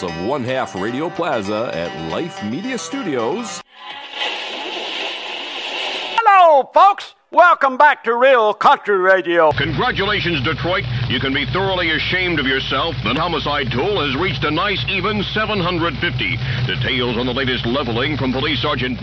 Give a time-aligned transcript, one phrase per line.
[0.00, 3.62] bowels of one half Radio Plaza at Life Media Studios.
[6.18, 7.14] Hello, folks.
[7.30, 9.50] Welcome back to Real Country Radio.
[9.52, 10.84] Congratulations, Detroit.
[11.08, 12.94] You can be thoroughly ashamed of yourself.
[13.02, 16.36] The homicide tool has reached a nice even 750.
[16.66, 18.98] Details on the latest leveling from Police Sergeant.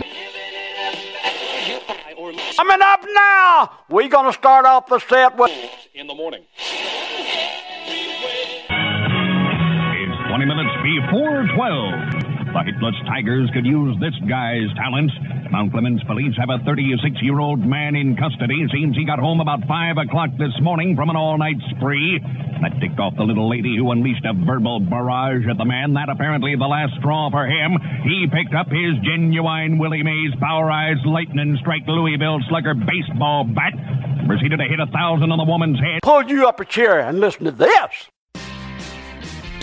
[2.56, 5.52] Coming up now, we're going to start off the set with.
[10.94, 12.54] 20 minutes before 12.
[12.54, 15.12] The Hitless Tigers could use this guy's talents.
[15.50, 18.66] Mount Clemens police have a 36-year-old man in custody.
[18.72, 22.20] Seems he got home about 5 o'clock this morning from an all-night spree.
[22.62, 25.94] That ticked off the little lady who unleashed a verbal barrage at the man.
[25.94, 27.74] That apparently the last straw for him.
[28.04, 33.74] He picked up his genuine Willie Mays Power Eyes Lightning Strike Louisville Slugger baseball bat.
[34.26, 36.02] Proceeded to hit a thousand on the woman's head.
[36.02, 38.13] Pull you up a chair and listen to this.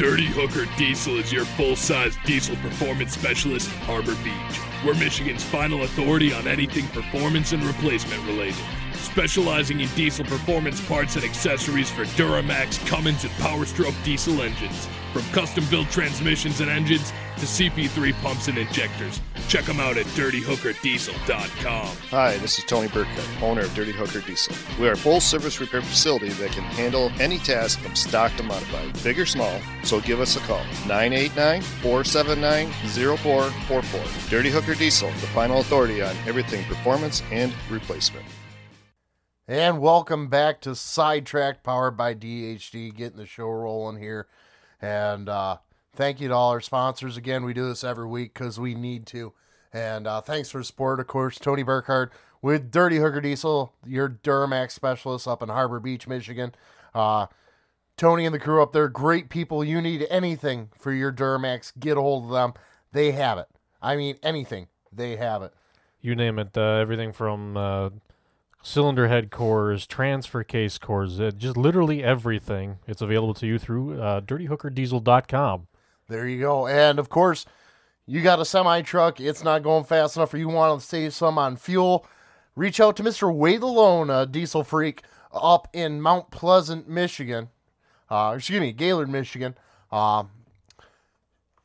[0.02, 4.60] Dirty Hooker Diesel is your full size diesel performance specialist in Harbor Beach.
[4.84, 8.64] We're Michigan's final authority on anything performance and replacement related.
[8.96, 14.88] Specializing in diesel performance parts and accessories for Duramax, Cummins, and Powerstroke diesel engines.
[15.14, 19.22] From custom built transmissions and engines to CP3 pumps and injectors.
[19.48, 21.98] Check them out at dirtyhookerdiesel.com.
[22.10, 24.56] Hi, this is Tony Burkett, owner of Dirty Hooker Diesel.
[24.80, 28.44] We are a full service repair facility that can handle any task from stock to
[28.44, 30.64] modified, big or small, so give us a call.
[30.88, 34.30] 989 479 0444.
[34.30, 38.26] Dirty Hooker Diesel, the final authority on everything performance and replacement.
[39.48, 44.28] And welcome back to Sidetrack powered by DHD, getting the show rolling here.
[44.82, 45.58] And uh,
[45.94, 47.18] thank you to all our sponsors.
[47.18, 49.34] Again, we do this every week because we need to.
[49.74, 54.10] And uh, thanks for the support, of course, Tony Burkhardt with Dirty Hooker Diesel, your
[54.10, 56.54] Duramax specialist up in Harbor Beach, Michigan.
[56.94, 57.28] Uh,
[57.98, 59.64] Tony and the crew up there, great people.
[59.64, 62.54] You need anything for your Duramax, get a hold of them.
[62.92, 63.48] They have it.
[63.82, 65.54] I mean, anything, they have it.
[66.02, 67.90] you name it, uh, everything from uh,
[68.64, 72.80] cylinder head cores, transfer case cores, uh, just literally everything.
[72.88, 75.68] It's available to you through uh, dirtyhookerdiesel.com.
[76.12, 76.68] There you go.
[76.68, 77.46] And of course,
[78.06, 81.14] you got a semi truck, it's not going fast enough, or you want to save
[81.14, 82.06] some on fuel,
[82.54, 83.34] reach out to Mr.
[83.34, 87.48] Wade Lalone, a diesel freak up in Mount Pleasant, Michigan.
[88.10, 89.56] Uh, excuse me, Gaylord, Michigan.
[89.90, 90.26] Uh,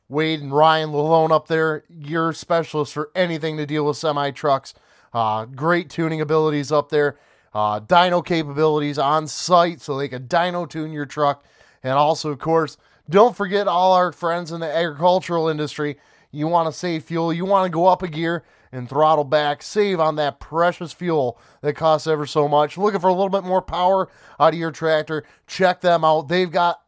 [0.07, 4.73] Wade and Ryan Lalone up there, your specialists for anything to deal with semi trucks.
[5.13, 7.17] Uh, great tuning abilities up there,
[7.53, 11.43] uh, dyno capabilities on site so they can dyno tune your truck.
[11.83, 12.77] And also, of course,
[13.09, 15.97] don't forget all our friends in the agricultural industry.
[16.31, 19.63] You want to save fuel, you want to go up a gear and throttle back,
[19.63, 22.77] save on that precious fuel that costs ever so much.
[22.77, 24.09] Looking for a little bit more power
[24.39, 26.27] out of your tractor, check them out.
[26.27, 26.81] They've got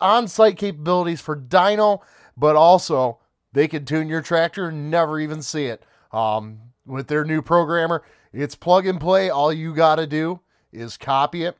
[0.00, 2.00] on site capabilities for dyno,
[2.36, 3.18] but also
[3.52, 5.84] they can tune your tractor and never even see it.
[6.12, 9.30] Um, with their new programmer, it's plug and play.
[9.30, 10.40] All you got to do
[10.72, 11.56] is copy it,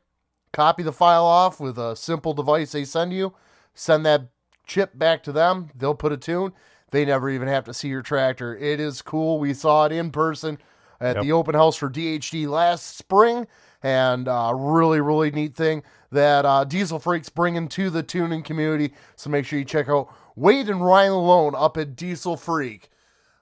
[0.53, 3.35] copy the file off with a simple device they send you,
[3.75, 4.29] send that
[4.67, 5.71] chip back to them.
[5.75, 6.53] They'll put a tune.
[6.91, 8.57] They never even have to see your tractor.
[8.57, 9.39] It is cool.
[9.39, 10.59] We saw it in person
[11.01, 11.25] at Yep.
[11.25, 13.47] the open house for DHD last spring,
[13.83, 18.95] and uh, really, really neat thing that uh, Diesel Freaks bringing to the tuning community.
[19.17, 22.91] So make sure you check out Wade and Ryan Lalone up at Diesel Freak.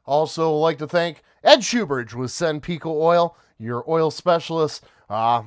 [0.05, 4.85] Also, like to thank Ed Schubridge with CenPeCo Oil, your oil specialist.
[5.09, 5.43] Uh,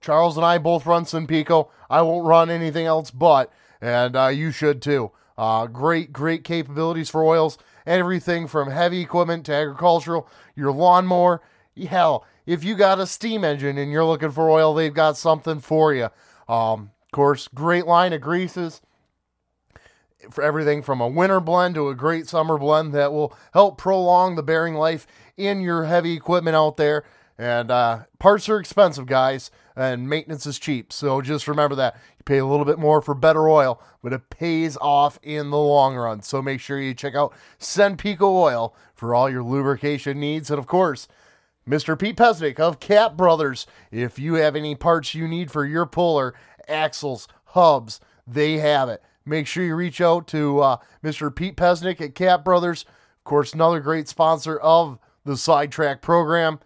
[0.00, 1.70] Charles and I both run Pico.
[1.90, 5.12] I won't run anything else but, and uh, you should too.
[5.36, 7.58] Uh, great, great capabilities for oils.
[7.86, 11.40] Everything from heavy equipment to agricultural, your lawnmower.
[11.88, 15.60] Hell, if you got a steam engine and you're looking for oil, they've got something
[15.60, 16.08] for you.
[16.48, 18.80] Um, of course, great line of greases
[20.30, 24.34] for everything from a winter blend to a great summer blend that will help prolong
[24.34, 25.06] the bearing life
[25.36, 27.04] in your heavy equipment out there.
[27.38, 30.92] And uh, parts are expensive, guys, and maintenance is cheap.
[30.92, 31.94] So just remember that.
[32.18, 35.58] You pay a little bit more for better oil, but it pays off in the
[35.58, 36.20] long run.
[36.22, 40.50] So make sure you check out CenPeCo Oil for all your lubrication needs.
[40.50, 41.06] And of course,
[41.66, 41.96] Mr.
[41.96, 43.68] Pete Pesnick of Cat Brothers.
[43.92, 46.34] If you have any parts you need for your puller,
[46.66, 49.00] axles, hubs, they have it.
[49.24, 51.32] Make sure you reach out to uh, Mr.
[51.32, 52.84] Pete Pesnick at Cat Brothers.
[53.18, 56.58] Of course, another great sponsor of the Sidetrack program.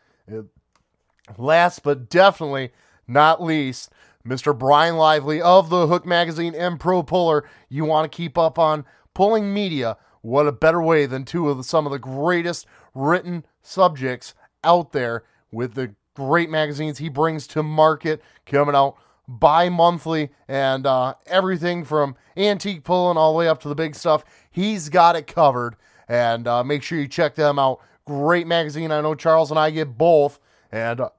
[1.37, 2.73] Last but definitely
[3.07, 3.91] not least,
[4.27, 4.57] Mr.
[4.57, 7.45] Brian Lively of the Hook Magazine and Pro Puller.
[7.69, 8.85] You want to keep up on
[9.15, 9.97] pulling media.
[10.21, 14.93] What a better way than two of the, some of the greatest written subjects out
[14.93, 18.97] there with the great magazines he brings to market coming out
[19.27, 24.25] bi-monthly and uh, everything from antique pulling all the way up to the big stuff.
[24.51, 25.77] He's got it covered.
[26.09, 27.81] And uh, make sure you check them out.
[28.05, 28.91] Great magazine.
[28.91, 30.39] I know Charles and I get both.
[30.71, 31.11] And uh,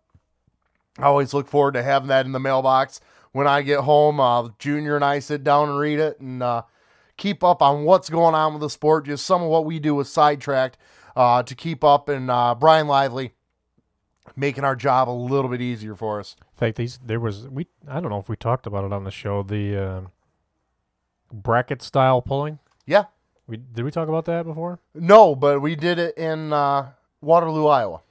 [0.98, 3.01] I always look forward to having that in the mailbox
[3.31, 4.19] when I get home.
[4.19, 6.63] Uh, Junior and I sit down and read it and uh,
[7.18, 9.06] keep up on what's going on with the sport.
[9.06, 10.78] Just some of what we do is Sidetracked
[11.16, 12.10] uh, to keep up.
[12.10, 13.34] And uh, Brian Lively
[14.36, 16.36] making our job a little bit easier for us.
[16.40, 19.04] In fact, these there was we I don't know if we talked about it on
[19.04, 20.01] the show the uh,
[21.31, 22.60] bracket style pulling.
[22.86, 23.06] Yeah.
[23.48, 24.80] We did we talk about that before?
[24.94, 26.92] No, but we did it in uh,
[27.22, 28.01] Waterloo, Iowa.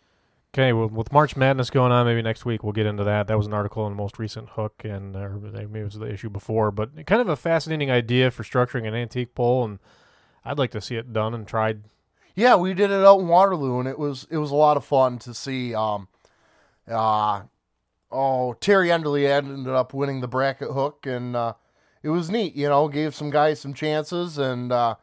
[0.55, 3.27] Okay, well, with March Madness going on, maybe next week we'll get into that.
[3.27, 6.13] That was an article in the most recent Hook, and uh, maybe it was the
[6.13, 9.79] issue before, but kind of a fascinating idea for structuring an antique poll, and
[10.45, 11.85] I'd like to see it done and tried.
[12.35, 14.85] Yeah, we did it out in Waterloo, and it was it was a lot of
[14.85, 15.75] fun to see.
[15.75, 16.09] Um,
[16.87, 17.45] uh,
[18.11, 21.55] oh, Terry Enderly ended up winning the bracket hook, and uh,
[22.03, 22.55] it was neat.
[22.55, 24.97] You know, gave some guys some chances, and uh,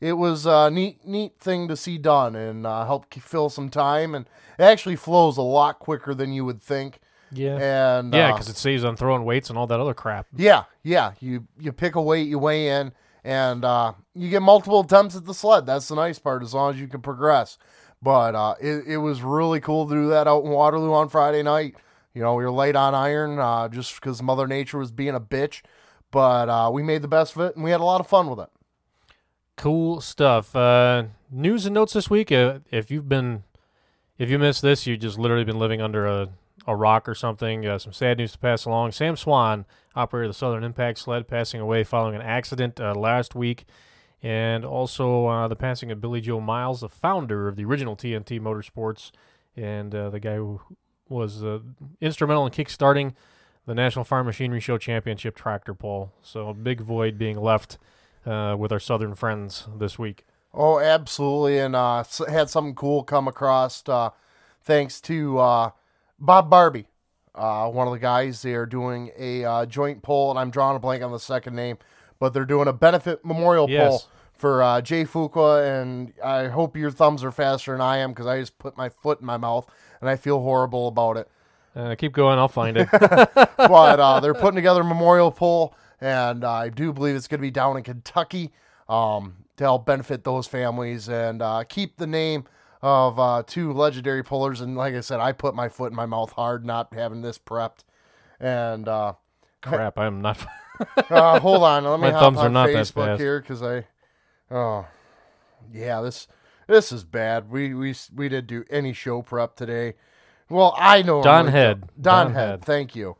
[0.00, 4.14] it was a neat neat thing to see done, and uh, help fill some time.
[4.14, 4.26] And
[4.58, 7.00] it actually flows a lot quicker than you would think.
[7.32, 10.26] Yeah, and yeah, uh, because it saves on throwing weights and all that other crap.
[10.36, 11.12] yeah, yeah.
[11.20, 12.92] You you pick a weight, you weigh in,
[13.22, 15.66] and uh, you get multiple attempts at the sled.
[15.66, 17.58] That's the nice part, as long as you can progress.
[18.02, 21.42] But uh, it, it was really cool to do that out in Waterloo on Friday
[21.42, 21.76] night.
[22.14, 25.20] You know, we were late on iron uh, just because Mother Nature was being a
[25.20, 25.62] bitch.
[26.10, 28.28] But uh, we made the best of it, and we had a lot of fun
[28.28, 28.48] with it.
[29.60, 30.56] Cool stuff.
[30.56, 32.32] Uh, news and notes this week.
[32.32, 33.42] Uh, if you've been,
[34.16, 36.30] if you missed this, you've just literally been living under a,
[36.66, 37.66] a rock or something.
[37.66, 38.92] Uh, some sad news to pass along.
[38.92, 43.34] Sam Swan, operator of the Southern Impact sled, passing away following an accident uh, last
[43.34, 43.66] week,
[44.22, 48.40] and also uh, the passing of Billy Joe Miles, the founder of the original TNT
[48.40, 49.10] Motorsports,
[49.58, 50.62] and uh, the guy who
[51.10, 51.44] was
[52.00, 53.12] instrumental in kickstarting
[53.66, 56.14] the National Farm Machinery Show Championship tractor pull.
[56.22, 57.76] So a big void being left
[58.26, 60.24] uh, with our southern friends this week.
[60.52, 61.58] Oh, absolutely.
[61.58, 64.10] And uh, had something cool come across uh,
[64.62, 65.70] thanks to uh,
[66.18, 66.88] Bob Barbie,
[67.34, 68.42] uh, one of the guys.
[68.42, 71.54] They are doing a uh, joint poll, and I'm drawing a blank on the second
[71.54, 71.78] name,
[72.18, 73.88] but they're doing a benefit memorial Yes.
[73.88, 74.02] poll
[74.34, 75.80] for uh, Jay Fuqua.
[75.82, 78.88] And I hope your thumbs are faster than I am because I just put my
[78.88, 79.70] foot in my mouth
[80.00, 81.28] and I feel horrible about it.
[81.76, 82.88] Uh, keep going, I'll find it.
[82.90, 87.42] but uh, they're putting together a memorial poll, and I do believe it's going to
[87.42, 88.52] be down in Kentucky
[88.88, 92.44] um, to help benefit those families and uh, keep the name
[92.82, 94.60] of uh, two legendary pullers.
[94.60, 97.38] And like I said, I put my foot in my mouth hard not having this
[97.38, 97.84] prepped.
[98.38, 99.14] And uh,
[99.62, 100.44] Crap, I'm not.
[101.10, 103.20] uh, hold on, let me My hop thumbs are not that Facebook fast.
[103.20, 103.86] here because I,
[104.50, 104.86] oh,
[105.72, 106.26] yeah, this
[106.66, 107.50] this is bad.
[107.50, 109.94] We we we didn't do any show prep today.
[110.48, 111.82] Well, I know Don Head.
[112.00, 112.48] Don, Don Head.
[112.48, 112.64] Head.
[112.64, 113.16] Thank you.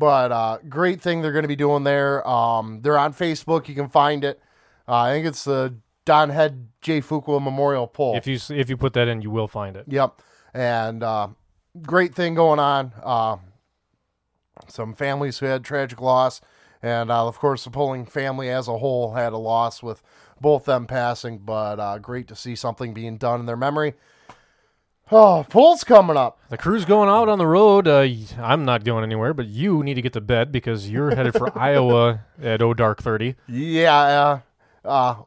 [0.00, 2.26] But uh, great thing they're going to be doing there.
[2.26, 3.68] Um, they're on Facebook.
[3.68, 4.40] You can find it.
[4.88, 5.74] Uh, I think it's the
[6.06, 7.02] Don Head J.
[7.02, 8.16] Fuqua Memorial Poll.
[8.16, 9.84] if you if you put that in, you will find it.
[9.88, 10.22] Yep.
[10.54, 11.28] And uh,
[11.82, 12.94] great thing going on.
[13.02, 13.36] Uh,
[14.68, 16.40] some families who had tragic loss.
[16.82, 20.02] And uh, of course, the polling family as a whole had a loss with
[20.40, 21.40] both them passing.
[21.40, 23.92] But uh, great to see something being done in their memory.
[25.12, 26.38] Oh, poll's coming up.
[26.50, 27.88] The crew's going out on the road.
[27.88, 28.06] Uh,
[28.40, 31.56] I'm not going anywhere, but you need to get to bed because you're headed for
[31.58, 33.34] Iowa at O Dark 30.
[33.48, 34.40] Yeah.
[34.84, 35.22] Uh,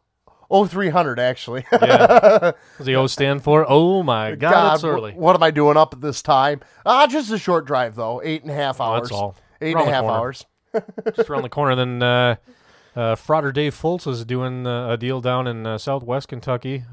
[0.50, 1.66] uh, 0300, actually.
[1.72, 2.52] Yeah.
[2.78, 3.66] What's the O stand for?
[3.68, 5.12] Oh my God, it's wh- early.
[5.14, 6.62] What am I doing up at this time?
[6.86, 8.22] Uh, just a short drive, though.
[8.24, 9.10] Eight and a half Oh, hours.
[9.10, 9.36] that's all.
[9.62, 10.18] Eight and a half corner.
[10.18, 10.46] hours.
[11.16, 11.76] Just around the corner.
[11.76, 12.36] Then uh,
[12.96, 16.84] uh, Frauder Dave Fultz is doing uh, a deal down in uh, Southwest Kentucky,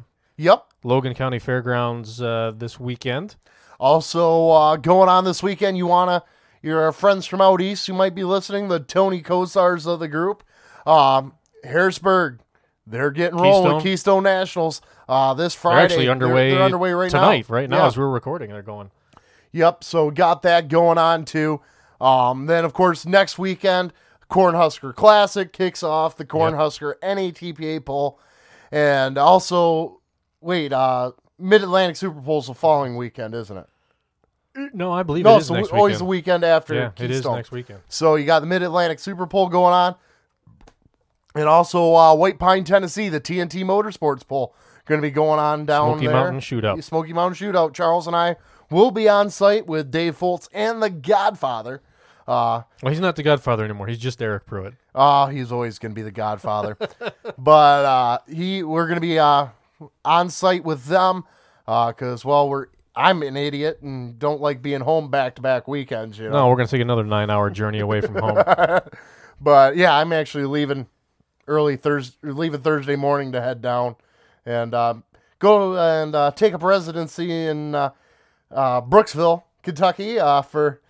[0.40, 0.66] Yep.
[0.84, 3.36] Logan County Fairgrounds uh, this weekend.
[3.78, 6.22] Also, uh, going on this weekend, you wanna
[6.62, 10.42] your friends from out east who might be listening, the Tony Kosars of the group,
[10.86, 12.40] um, Harrisburg,
[12.86, 14.22] they're getting rolling with Keystone.
[14.22, 14.80] Keystone Nationals
[15.10, 15.84] uh, this They're Friday.
[15.84, 17.46] actually underway, They're, underway right tonight.
[17.48, 17.54] now.
[17.54, 17.86] Right now, Yeah.
[17.88, 18.90] as we're recording, they're going.
[19.52, 19.84] Yep.
[19.84, 21.60] So got that going on too.
[22.00, 23.92] Um, then of course next weekend,
[24.30, 28.18] Cornhusker Classic kicks off the Cornhusker NATPA poll,
[28.72, 29.99] and also
[30.40, 33.66] wait, uh, Mid Atlantic Super Bowl's the following weekend, isn't it?
[34.74, 36.00] No, I believe no, it's is the, next always weekend.
[36.00, 36.74] the weekend after.
[36.74, 37.36] Yeah, it is Keystone.
[37.36, 37.80] next weekend.
[37.88, 39.94] So you got the Mid Atlantic Super Bowl going on,
[41.34, 44.54] and also uh, White Pine, Tennessee, the TNT Motorsports Bowl
[44.86, 46.14] going to be going on down Smoky there.
[46.16, 46.82] Mountain Shootout.
[46.82, 47.72] Smoky Mountain Shootout.
[47.72, 48.36] Charles and I
[48.70, 51.80] will be on site with Dave Fultz and the Godfather.
[52.26, 53.86] Uh, Well, he's not the Godfather anymore.
[53.86, 54.74] He's just Eric Pruitt.
[54.94, 56.76] uh, he's always going to be the Godfather,
[57.38, 59.46] but uh, he we're going to be uh,
[60.04, 61.24] on site with them
[61.66, 66.18] because well we're I'm an idiot and don't like being home back to back weekends.
[66.18, 66.32] You know.
[66.38, 68.42] No, we're gonna take another nine-hour journey away from home.
[69.40, 70.86] But yeah, I'm actually leaving
[71.46, 73.96] early Thursday, leaving Thursday morning to head down
[74.44, 74.94] and uh,
[75.38, 77.90] go and uh, take up residency in uh,
[78.50, 80.82] uh, Brooksville, Kentucky, uh, for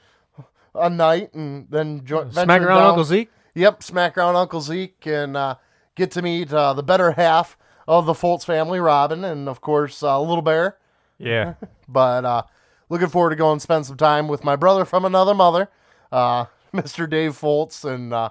[0.74, 3.30] a night, and then jo- Smack around down- Uncle Zeke.
[3.54, 5.54] Yep, smack around Uncle Zeke and uh,
[5.94, 7.56] get to meet uh, the better half
[7.90, 10.76] of the Foltz family, Robin, and of course uh, Little Bear.
[11.18, 11.54] Yeah.
[11.92, 12.42] But uh,
[12.88, 15.68] looking forward to going and spend some time with my brother from another mother,
[16.12, 17.10] uh, Mr.
[17.10, 17.84] Dave Foltz.
[17.84, 18.30] And uh,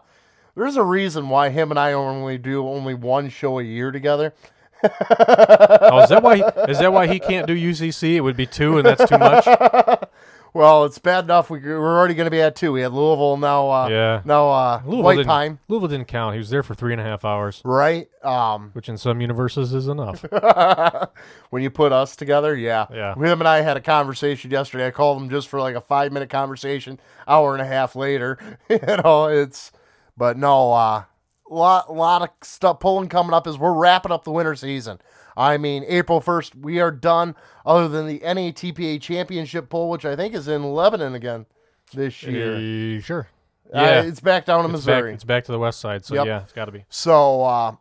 [0.55, 4.33] there's a reason why him and I only do only one show a year together.
[4.81, 6.35] Oh, is that why?
[6.69, 8.15] Is that why he can't do UCC?
[8.15, 9.45] It would be two, and that's too much.
[10.53, 12.71] Well, it's bad enough we, we're already going to be at two.
[12.71, 13.69] We had Louisville now.
[13.69, 14.21] Uh, Yeah.
[14.25, 16.33] Now uh, Louisville White didn't, Pine, Louisville didn't count.
[16.33, 18.07] He was there for three and a half hours, right?
[18.23, 20.25] Um, which in some universes is enough.
[21.49, 22.87] when you put us together, yeah.
[22.91, 23.13] Yeah.
[23.13, 24.87] Him and I had a conversation yesterday.
[24.87, 26.99] I called him just for like a five minute conversation.
[27.27, 28.37] Hour and a half later,
[28.69, 29.71] you know, it's.
[30.17, 31.03] But no, uh,
[31.49, 34.99] lot lot of stuff pulling coming up as we're wrapping up the winter season.
[35.39, 37.33] I mean, April first, we are done.
[37.65, 41.45] Other than the NATPA Championship poll, which I think is in Lebanon again
[41.93, 42.97] this year.
[42.97, 43.27] Uh, sure.
[43.73, 44.01] Uh, Yeah.
[44.01, 45.13] it's back down to It's back, Missouri.
[45.13, 46.25] it's back to the west side, so Yep.
[46.25, 46.83] yeah, it's got to be.
[46.89, 47.75] So, uh,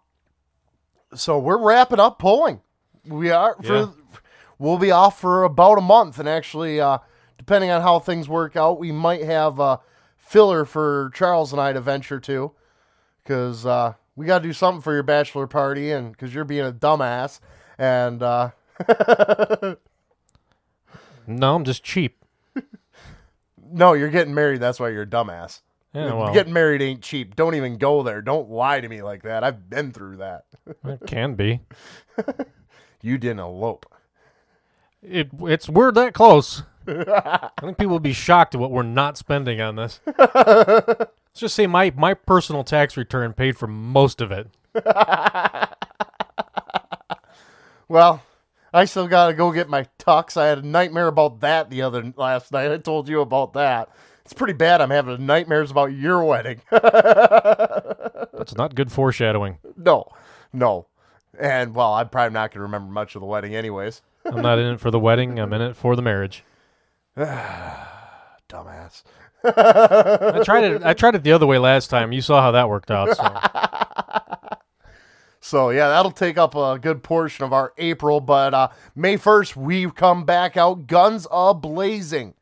[1.15, 2.61] so we're wrapping up polling.
[3.07, 3.87] We are for Yeah.
[4.59, 6.99] we'll be off for about a month, and actually, uh,
[7.39, 9.81] depending on how things work out, we might have a
[10.17, 12.53] filler for Charles and I to venture to,
[13.25, 16.67] because uh, we got to do something for your bachelor party, and because you're being
[16.67, 17.39] a dumbass,
[17.79, 18.51] and uh,
[21.29, 22.25] No, I'm just cheap.
[23.71, 24.61] no, you're getting married.
[24.61, 25.61] That's why you're a dumbass.
[25.95, 27.37] Yeah, well, Getting married ain't cheap.
[27.37, 28.21] Don't even go there.
[28.21, 29.45] Don't lie to me like that.
[29.45, 30.45] I've been through that.
[30.85, 31.61] it can be.
[33.01, 33.87] You didn't elope.
[35.01, 36.65] It it's we're that close.
[36.89, 40.01] I think people will be shocked at what we're not spending on this.
[41.39, 44.49] Let's just say my my personal tax return paid for most of it.
[47.91, 48.23] Well,
[48.75, 50.37] I still got to go get my tux.
[50.37, 52.71] I had a nightmare about that the other last night.
[52.71, 53.89] I told you about that.
[54.25, 54.83] It's pretty bad.
[54.83, 56.61] I'm having nightmares about your wedding.
[56.71, 59.57] That's not good foreshadowing.
[59.75, 60.09] no,
[60.53, 60.89] no.
[61.39, 64.03] And well, I'm probably not going to remember much of the wedding, anyways.
[64.27, 65.39] I'm not in it for the wedding.
[65.39, 66.45] I'm in it for the marriage.
[67.17, 69.03] Dumbass.
[69.45, 70.83] I tried it.
[70.85, 72.13] I tried it the other way last time.
[72.13, 73.17] You saw how that worked out.
[73.17, 73.41] So.
[75.41, 78.21] So yeah, that'll take up a good portion of our April.
[78.21, 82.35] But uh, May first, we come back out guns a blazing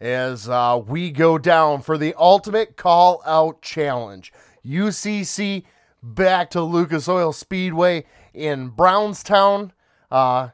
[0.00, 4.32] as uh, we go down for the ultimate call out challenge.
[4.64, 5.64] UCC
[6.04, 9.72] back to Lucas Oil Speedway in Brownstown,
[10.10, 10.50] uh,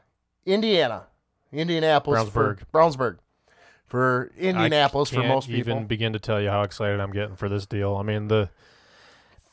[0.47, 1.03] Indiana,
[1.51, 2.61] Indianapolis, Brownsburg.
[2.73, 3.17] Brownsburg,
[3.87, 5.59] for Indianapolis for most people.
[5.59, 7.95] even begin to tell you how excited I'm getting for this deal.
[7.95, 8.49] I mean, the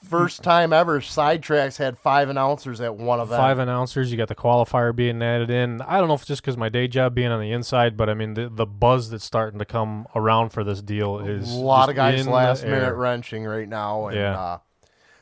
[0.08, 3.40] First time ever, Sidetracks had five announcers at one event.
[3.40, 5.80] five announcers, you got the qualifier being added in.
[5.80, 8.10] I don't know if it's just because my day job being on the inside, but
[8.10, 11.56] I mean, the, the buzz that's starting to come around for this deal is a
[11.56, 14.08] lot of guys last minute wrenching right now.
[14.08, 14.38] And, Yeah.
[14.38, 14.58] Uh,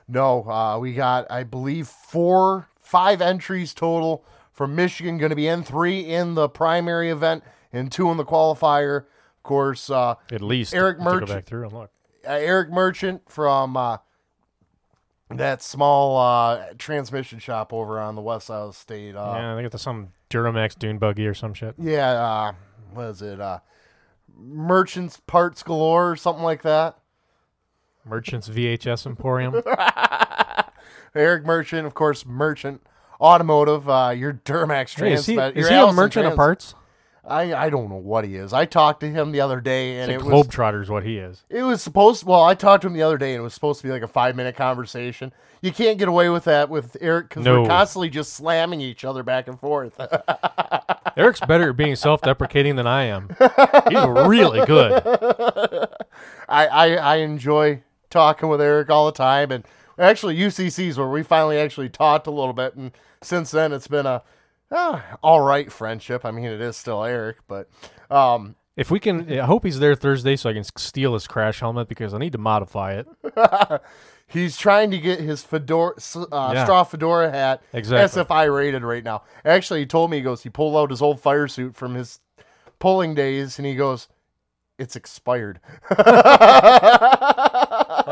[0.08, 5.46] no, uh, we got, I believe, four, five entries total from Michigan going to be
[5.46, 8.98] in, three in the primary event and two in the qualifier.
[9.38, 11.90] Of course, uh, At least Eric to go Merchant- back through and look.
[12.26, 13.98] uh, Eric Merchant from uh,
[15.30, 19.16] that small uh, transmission shop over on the west side of the state.
[19.16, 21.74] Uh, yeah, they got some Duramax dune buggy or some shit.
[21.78, 22.52] yeah, uh,
[22.92, 23.40] what is it?
[23.40, 23.58] Uh,
[24.34, 26.98] Merchants Parts Galore or something like that.
[28.04, 29.62] Merchants VHS Emporium.
[31.14, 32.80] Eric Merchant, of course, Merchant
[33.20, 36.74] Automotive, uh, your Duramax hey, is he, is he a merchant of parts?
[37.24, 38.52] I, I don't know what he is.
[38.52, 41.18] I talked to him the other day, and It's it was globetrotter is what he
[41.18, 41.44] is.
[41.48, 42.24] it was supposed.
[42.26, 44.02] Well, I talked to him the other day, and it was supposed to be like
[44.02, 45.32] a five minute conversation.
[45.60, 47.62] You can't get away with that with Eric because No.
[47.62, 50.00] we're constantly just slamming each other back and forth.
[51.16, 53.28] Eric's better at being self-deprecating than I am.
[53.88, 55.00] He's really good.
[56.48, 59.64] I, I I enjoy talking with Eric all the time, and
[59.98, 62.90] actually UCC's where we finally actually talked a little bit, and
[63.22, 64.22] since then it's been a
[64.72, 66.24] uh, all right friendship.
[66.24, 67.68] I mean, it is still Eric, but
[68.10, 71.60] um, If we can, I hope he's there Thursday so I can steal his crash
[71.60, 73.06] helmet because I need to modify it.
[74.26, 75.94] he's trying to get his fedora,
[76.32, 76.64] uh, Yeah.
[76.64, 78.22] straw fedora hat Exactly.
[78.24, 79.22] SFI rated right now.
[79.44, 82.20] Actually, he told me he goes, he pulled out his old fire suit from his
[82.78, 84.08] pulling days, and he goes,
[84.78, 85.60] it's expired.
[85.90, 85.96] Oh,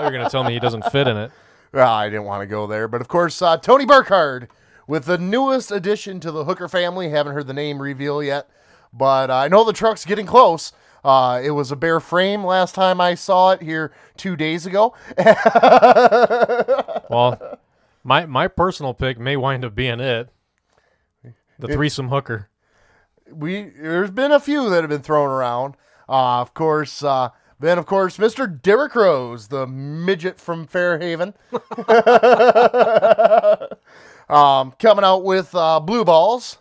[0.03, 1.31] you're gonna tell me he doesn't fit in it?
[1.73, 4.49] Well, I didn't want to go there, but of course, uh, Tony Burkhardt
[4.91, 7.11] with the newest addition to the Hooker family.
[7.11, 8.51] Haven't heard the name reveal yet,
[8.93, 10.73] but I know the truck's getting close.
[11.05, 14.95] Uh, it was a bare frame last time I saw it here two days ago.
[17.09, 17.59] Well,
[18.05, 20.29] my my personal pick may wind up being it.
[21.59, 22.49] The threesome hooker.
[23.31, 25.75] we there's been a few that have been thrown around.
[26.09, 28.63] Uh, of course, uh, then of course, Mr.
[28.63, 31.35] Derrick Rose, the midget from Fairhaven,
[34.31, 36.59] um, coming out with uh, blue balls.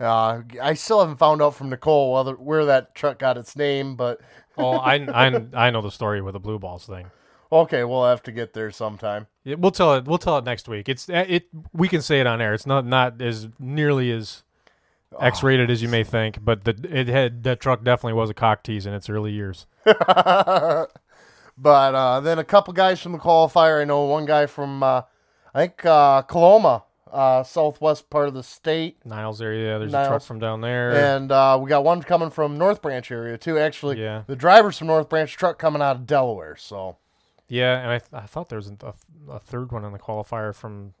[0.00, 3.94] Uh, I still haven't found out from Nicole whether, where that truck got its name,
[3.96, 4.20] but
[4.58, 7.10] Oh, I, I, I know the story with the blue balls thing.
[7.50, 9.26] okay, we'll have to get there sometime.
[9.44, 10.04] Yeah, we'll tell it.
[10.04, 10.88] We'll tell it next week.
[10.88, 11.48] It's uh, it.
[11.72, 12.52] We can say it on air.
[12.52, 14.42] It's not not as nearly as
[15.20, 18.62] X-rated as you may think, but the it had that truck definitely was a cock
[18.62, 19.66] tease in its early years.
[21.58, 23.80] But uh, then a couple guys from the qualifier.
[23.80, 25.02] I know one guy from uh,
[25.54, 28.96] I think uh, Coloma, uh, southwest part of the state.
[29.04, 29.78] Niles area.
[29.78, 30.92] There's a truck from down there.
[30.92, 33.58] And uh, we got one coming from North Branch area too.
[33.58, 34.22] Actually, Yeah.
[34.26, 36.56] the driver's from North Branch, truck coming out of Delaware.
[36.56, 36.96] So
[37.48, 38.94] yeah, and I th- I thought there was a,
[39.30, 40.94] a third one in the qualifier from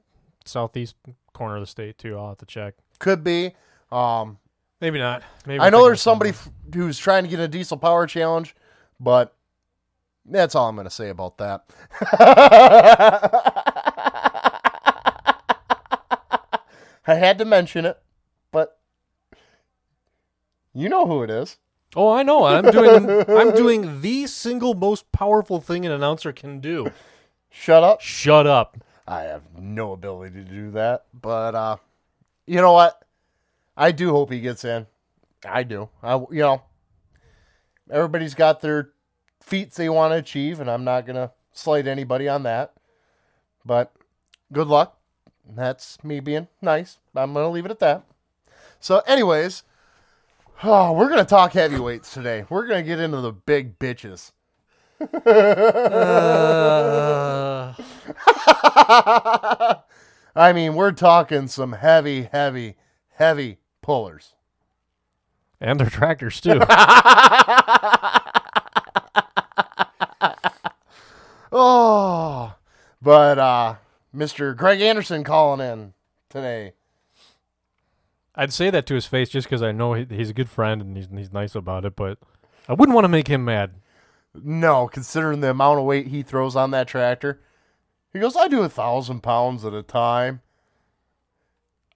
[0.44, 0.96] southeast
[1.32, 2.18] corner of the state too.
[2.18, 2.74] I'll have to check.
[2.98, 3.52] could be.
[3.90, 4.38] Um,
[4.80, 5.22] Maybe not.
[5.46, 8.54] Maybe I know there's somebody f- who's trying to get a diesel power challenge,
[9.00, 9.34] but
[10.26, 11.64] that's all I'm going to say about that.
[17.12, 17.98] I had to mention it,
[18.52, 18.78] but
[20.72, 21.58] you know who it is.
[21.94, 22.44] Oh, I know.
[22.44, 26.90] I'm doing I'm doing the single most powerful thing an announcer can do.
[27.50, 28.00] Shut up.
[28.00, 28.78] Shut up.
[29.06, 31.76] I have no ability to do that, but uh,
[32.46, 33.04] you know what?
[33.76, 34.86] I do hope he gets in.
[35.44, 35.90] I do.
[36.02, 36.62] I you know,
[37.90, 38.92] everybody's got their
[39.42, 42.72] feats they want to achieve, and I'm not gonna slight anybody on that.
[43.66, 43.92] But
[44.50, 44.98] good luck.
[45.48, 46.98] That's me being nice.
[47.14, 48.04] I'm gonna leave it at that.
[48.80, 49.62] So, anyways,
[50.62, 52.44] oh, we're gonna talk heavyweights today.
[52.48, 54.32] We're gonna get into the big bitches.
[60.34, 62.76] I mean, we're talking some heavy, heavy,
[63.14, 64.34] heavy pullers.
[65.60, 66.60] And their tractors too.
[71.54, 72.54] Oh,
[73.02, 73.74] but uh,
[74.14, 74.56] Mr.
[74.56, 75.94] Greg Anderson calling in
[76.28, 76.72] today.
[78.34, 80.80] I'd say that to his face just because I know he, he's a good friend
[80.80, 82.18] and he's he's nice about it, but
[82.68, 83.74] I wouldn't want to make him mad.
[84.34, 87.40] No, considering the amount of weight he throws on that tractor,
[88.12, 90.40] he goes, "I do a thousand pounds at a time.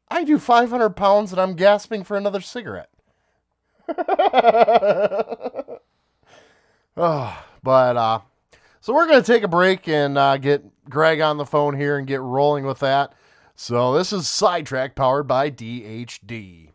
[0.08, 2.90] I do five hundred pounds, and I'm gasping for another cigarette."
[6.96, 8.20] oh, but uh,
[8.86, 12.06] so we're gonna take a break and uh, get Greg on the phone here and
[12.06, 13.14] get rolling with that.
[13.56, 16.70] So this is Sidetrack powered by DHD.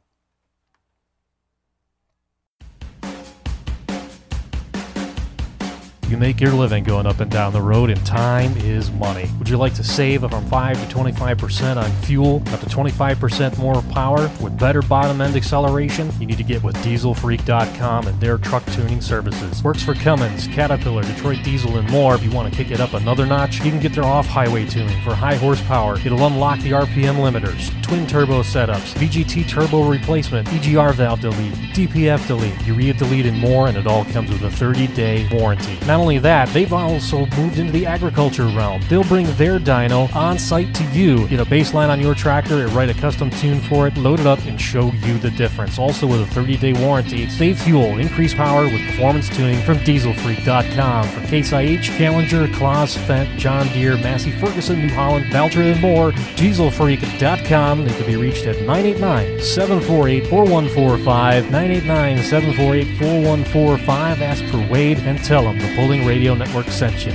[6.11, 9.29] You make your living going up and down the road, and time is money.
[9.39, 13.57] Would you like to save up from 5 to 25% on fuel, up to 25%
[13.57, 16.11] more power, with better bottom end acceleration?
[16.19, 19.63] You need to get with dieselfreak.com and their truck tuning services.
[19.63, 22.15] Works for Cummins, Caterpillar, Detroit Diesel, and more.
[22.15, 24.65] If you want to kick it up another notch, you can get their off highway
[24.65, 25.97] tuning for high horsepower.
[26.05, 32.27] It'll unlock the RPM limiters, twin turbo setups, VGT turbo replacement, EGR valve delete, DPF
[32.27, 35.77] delete, urea delete, and more, and it all comes with a 30 day warranty.
[35.87, 38.81] Not only that, they've also moved into the agriculture realm.
[38.89, 42.71] They'll bring their dyno on site to you, get a baseline on your tractor, and
[42.73, 45.77] write a custom tune for it, load it up, and show you the difference.
[45.77, 51.07] Also, with a 30 day warranty, save fuel, increase power with performance tuning from dieselfreak.com.
[51.07, 56.11] For Case IH, Challenger, Claas, Fendt, John Deere, Massey Ferguson, New Holland, Valtra, and more,
[56.11, 57.85] dieselfreak.com.
[57.85, 61.51] They can be reached at 989 748 4145.
[61.51, 64.21] 989 748 4145.
[64.21, 67.11] Ask for Wade and tell them the Pulling Radio Network sent you.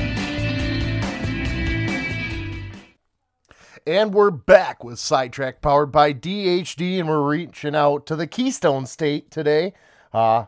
[3.86, 8.84] And we're back with Sidetrack powered by DHD, and we're reaching out to the Keystone
[8.84, 9.72] State today.
[10.12, 10.44] Uh,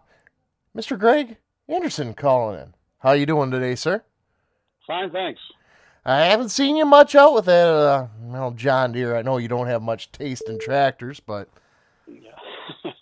[0.76, 0.98] Mr.
[0.98, 1.38] Greg
[1.70, 2.74] Anderson calling in.
[2.98, 4.04] How you doing today, sir?
[4.86, 5.40] Fine, thanks.
[6.04, 9.16] I haven't seen you much out with that, uh, well, John Deere.
[9.16, 11.48] I know you don't have much taste in tractors, but
[12.06, 12.92] uh,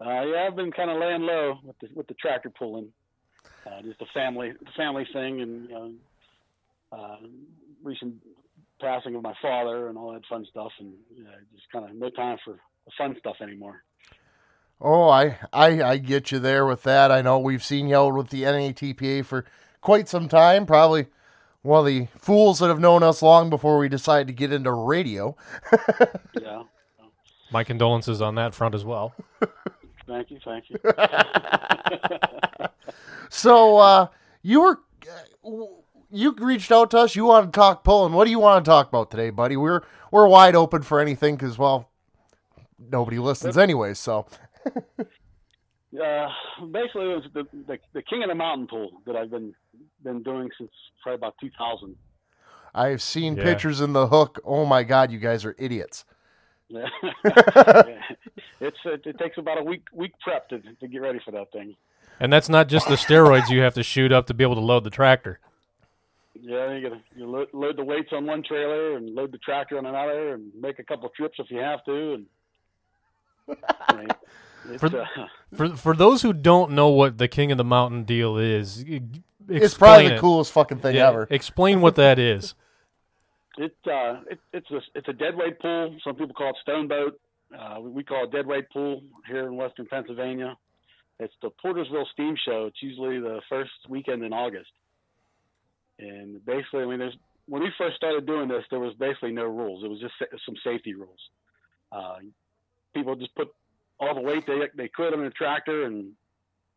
[0.00, 2.88] yeah, I've been kind of laying low with the with the tractor pulling.
[3.66, 5.92] Uh, just a family family thing, and you know,
[6.92, 7.16] uh,
[7.82, 8.14] recent
[8.80, 11.96] passing of my father and all that fun stuff, and you know, just kind of
[11.96, 13.82] no time for the fun stuff anymore.
[14.80, 17.10] oh, I, I, I get you there with that.
[17.10, 19.44] I know we've seen you out with the NATPA for
[19.80, 20.66] quite some time.
[20.66, 21.06] Probably
[21.62, 24.70] one of the fools that have known us long before we decided to get into
[24.72, 25.36] radio.
[26.40, 26.64] Yeah.
[27.50, 29.14] My condolences on that front as well.
[30.08, 30.78] Uh, thank you, thank you.
[33.28, 34.06] So uh,
[34.42, 34.80] you were
[36.10, 37.16] you reached out to us.
[37.16, 38.12] You want to talk pulling.
[38.12, 39.56] What do you want to talk about today, buddy?
[39.56, 41.90] We're we're wide open for anything because well,
[42.78, 43.94] nobody listens anyway.
[43.94, 44.26] So
[45.96, 46.28] Uh,
[46.72, 49.54] basically, it was the, the the king of the mountain pool that I've been
[50.04, 50.70] been doing since
[51.02, 51.96] probably about 2000.
[52.74, 53.42] I've seen Yeah.
[53.44, 54.38] pictures in the hook.
[54.44, 56.04] Oh my god, you guys are idiots.
[56.68, 56.88] Yeah.
[58.60, 61.52] it's it, it takes about a week week prep to to get ready for that
[61.52, 61.76] thing.
[62.18, 64.60] And that's not just the steroids you have to shoot up to be able to
[64.60, 65.38] load the tractor.
[66.40, 69.78] Yeah, you gotta you load, load the weights on one trailer and load the tractor
[69.78, 72.14] on another, and make a couple trips if you have to.
[72.14, 72.26] And
[73.88, 74.08] I mean,
[74.78, 75.06] For- uh,
[75.54, 78.98] For for those who don't know what the King of the Mountain deal is, it's
[79.74, 80.20] probably explain the it.
[80.20, 81.26] coolest fucking thing Yeah, ever.
[81.30, 82.54] Explain what that is.
[83.56, 85.96] it, uh, it it's a it's a deadweight pool.
[86.04, 87.18] Some people call it stone boat.
[87.56, 90.56] Uh, we, we call it deadweight pool here in western Pennsylvania.
[91.18, 92.66] It's the Portersville Steam Show.
[92.66, 94.70] It's usually the first weekend in August.
[95.98, 97.16] And basically, I mean, there's
[97.46, 99.84] when we first started doing this, there was basically no rules.
[99.84, 101.20] It was just sa- some safety rules.
[101.92, 102.16] Uh,
[102.94, 103.48] people just put
[103.98, 106.12] all the weight they they could on the tractor, and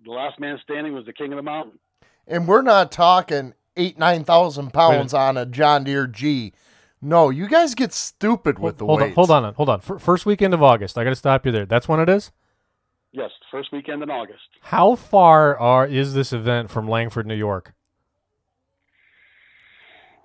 [0.05, 1.79] the last man standing was the king of the mountain.
[2.27, 6.53] And we're not talking eight nine thousand pounds on a John Deere G.
[7.01, 9.11] No, you guys get stupid with the hold weights.
[9.11, 9.79] on, hold on, hold on.
[9.81, 10.97] Fir- First weekend of August.
[10.97, 11.65] I got to stop you there.
[11.65, 12.31] That's when it is.
[13.11, 14.41] Yes, first weekend in August.
[14.61, 17.73] How far are is this event from Langford, New York?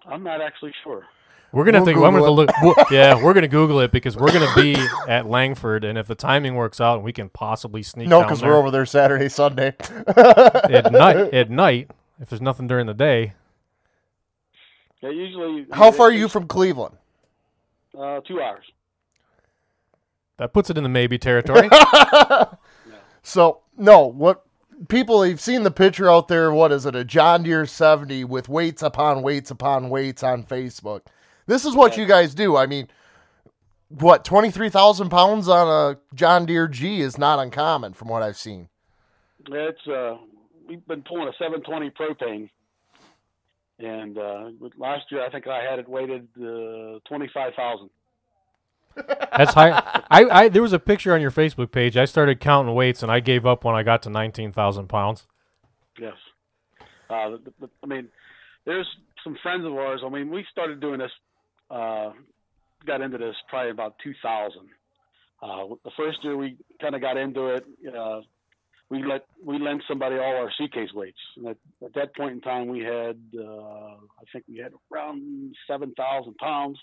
[0.07, 1.05] I'm not actually sure.
[1.53, 2.05] We're gonna We'll have to.
[2.05, 2.51] I'm gonna look.
[2.91, 4.75] yeah, we're gonna Google it because we're gonna be
[5.09, 8.09] at Langford, and if the timing works out, we can possibly sneak.
[8.09, 9.75] No, because we're over there Saturday, Sunday.
[10.09, 11.17] at night.
[11.33, 13.35] At night, if there's nothing during the day.
[15.05, 15.67] Yeah, usually.
[15.71, 16.97] How far are you from Cleveland?
[17.97, 18.65] Uh, two hours.
[20.39, 21.69] That puts it in the maybe territory.
[23.27, 24.45] So no, what
[24.89, 26.53] people you've seen the picture out there.
[26.53, 26.95] What is it?
[26.95, 31.07] A John Deere seventy with weights upon weights upon weights on Facebook.
[31.47, 32.55] This is what you guys do.
[32.55, 32.89] I mean,
[33.89, 38.23] what twenty three thousand pounds on a John Deere G is not uncommon from what
[38.23, 38.69] I've seen.
[39.51, 40.19] Yeah, It's uh,
[40.69, 42.51] we've been pulling a 720 propane,
[43.79, 47.91] and uh, last year I think I had it weighted uh, 25,000.
[48.97, 49.71] That's high.
[50.11, 51.97] I, I there was a picture on your Facebook page.
[51.97, 55.27] I started counting weights, and I gave up when I got to nineteen thousand pounds.
[55.99, 56.15] Yes.
[57.11, 58.09] Uh, the, the, I mean,
[58.65, 58.87] there's
[59.23, 60.01] some friends of ours.
[60.05, 61.11] I mean, we started doing this,
[61.71, 62.11] uh,
[62.87, 64.61] got into this probably about 2000.
[65.43, 68.21] Uh, the first year we kind of got into it, uh,
[68.91, 71.19] we let we lent somebody all our suitcase weights.
[71.37, 75.55] And at, at that point in time, we had uh, I think we had around
[75.67, 76.79] 7,000 pounds,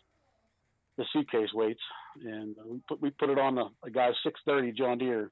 [0.97, 1.81] the suitcase weights,
[2.23, 5.31] and we put we put it on a, a guy's 630 John Deere,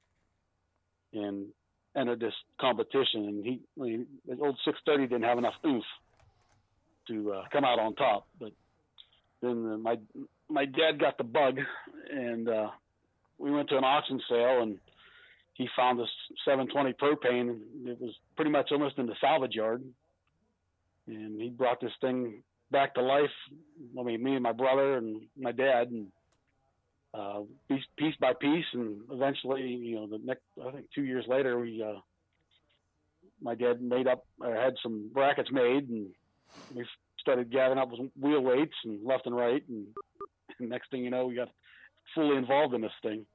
[1.14, 1.48] and
[1.96, 5.84] entered this competition, and he, the old 630 didn't have enough oomph
[7.08, 8.28] to uh, come out on top.
[8.40, 8.52] But
[9.42, 9.98] then uh, my
[10.50, 11.58] my dad got the bug,
[12.12, 12.70] and uh,
[13.38, 14.80] we went to an auction sale, and
[15.60, 16.10] he found this
[16.46, 17.60] 720 propane.
[17.86, 19.84] It was pretty much almost in the salvage yard,
[21.06, 22.42] and he brought this thing
[22.72, 23.30] back to life.
[24.00, 26.08] I mean, me and my brother and my dad, and
[27.14, 31.26] uh, piece, piece by piece, and eventually, you know, the next I think two years
[31.28, 32.00] later, we uh,
[33.42, 36.08] my dad made up or had some brackets made, and
[36.74, 36.86] we
[37.20, 39.88] started gathering up wheel weights and left and right, and,
[40.58, 41.50] and next thing you know, we got
[42.16, 43.26] fully involved in this thing.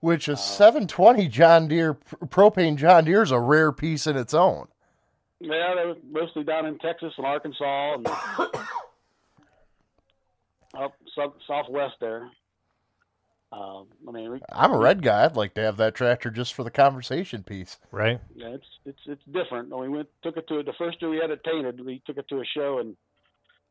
[0.00, 4.68] Which a 720 John Deere propane John Deere is a rare piece in its own.
[5.40, 8.06] Yeah, they were mostly down in Texas and Arkansas and
[10.78, 12.30] up south, southwest there.
[13.52, 15.24] Um, I mean, we, I'm a red guy.
[15.24, 17.78] I'd like to have that tractor just for the conversation piece.
[17.92, 18.20] Right.
[18.34, 19.76] Yeah, it's it's it's different.
[19.76, 21.84] We went took it to the first year we had it painted.
[21.84, 22.96] We took it to a show, and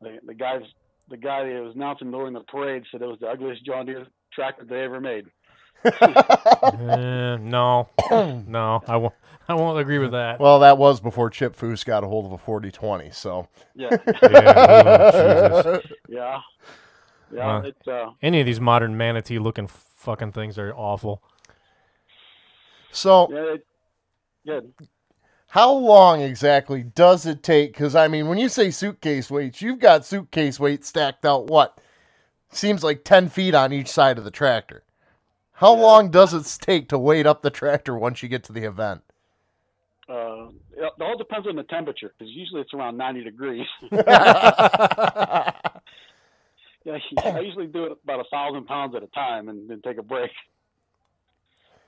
[0.00, 0.62] the, the guys
[1.08, 4.06] the guy that was announcing during the parade said it was the ugliest John Deere
[4.32, 5.26] tractor they ever made.
[5.84, 7.88] Uh, no,
[8.46, 9.14] no, I won't.
[9.48, 10.40] I won't agree with that.
[10.40, 13.10] Well, that was before Chip Foose got a hold of a 4020.
[13.12, 13.90] So Yeah,
[14.28, 15.92] Yeah, oh, Jesus.
[16.08, 16.40] yeah,
[17.32, 17.56] yeah.
[17.58, 21.22] Uh, it, uh, Any of these modern manatee looking fucking things are awful.
[22.90, 23.66] so yeah, it,
[24.44, 24.72] good.
[25.48, 27.72] how long exactly does it take?
[27.72, 31.46] Because I mean, when you say suitcase weights, you've got suitcase weights stacked out.
[31.46, 31.80] What
[32.50, 34.82] seems like 10 feet on each side of the tractor.
[35.56, 38.64] How long does it take to weight up the tractor once you get to the
[38.64, 39.00] event?
[40.06, 43.66] Uh, it all depends on the temperature because usually it's around 90 degrees.
[43.90, 44.02] yeah,
[47.24, 50.02] I usually do it about a thousand pounds at a time and then take a
[50.02, 50.30] break.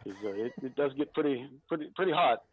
[0.07, 2.45] uh, it, it does get pretty pretty pretty hot.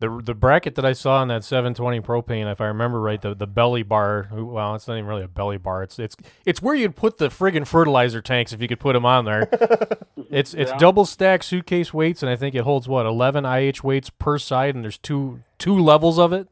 [0.00, 3.34] The the bracket that I saw in that 720 propane, if I remember right, the,
[3.34, 4.28] the belly bar.
[4.32, 5.82] Well, it's not even really a belly bar.
[5.82, 9.04] It's it's it's where you'd put the friggin' fertilizer tanks if you could put them
[9.04, 9.48] on there.
[10.30, 10.78] it's it's Yeah.
[10.78, 14.74] double stack suitcase weights, and I think it holds what 11 IH weights per side,
[14.74, 16.48] and there's two two levels of it.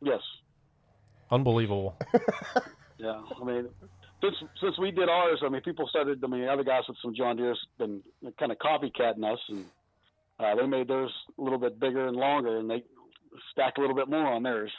[0.00, 0.20] Yes.
[1.30, 1.96] Unbelievable.
[2.96, 3.68] Yeah, I mean,
[4.22, 6.22] since since we did ours, I mean, people started.
[6.24, 8.02] I mean, other guys with some John Deere's been
[8.38, 9.66] kind of copycatting us, and
[10.38, 12.82] uh, they made theirs a little bit bigger and longer, and they
[13.52, 14.72] stacked a little bit more on theirs.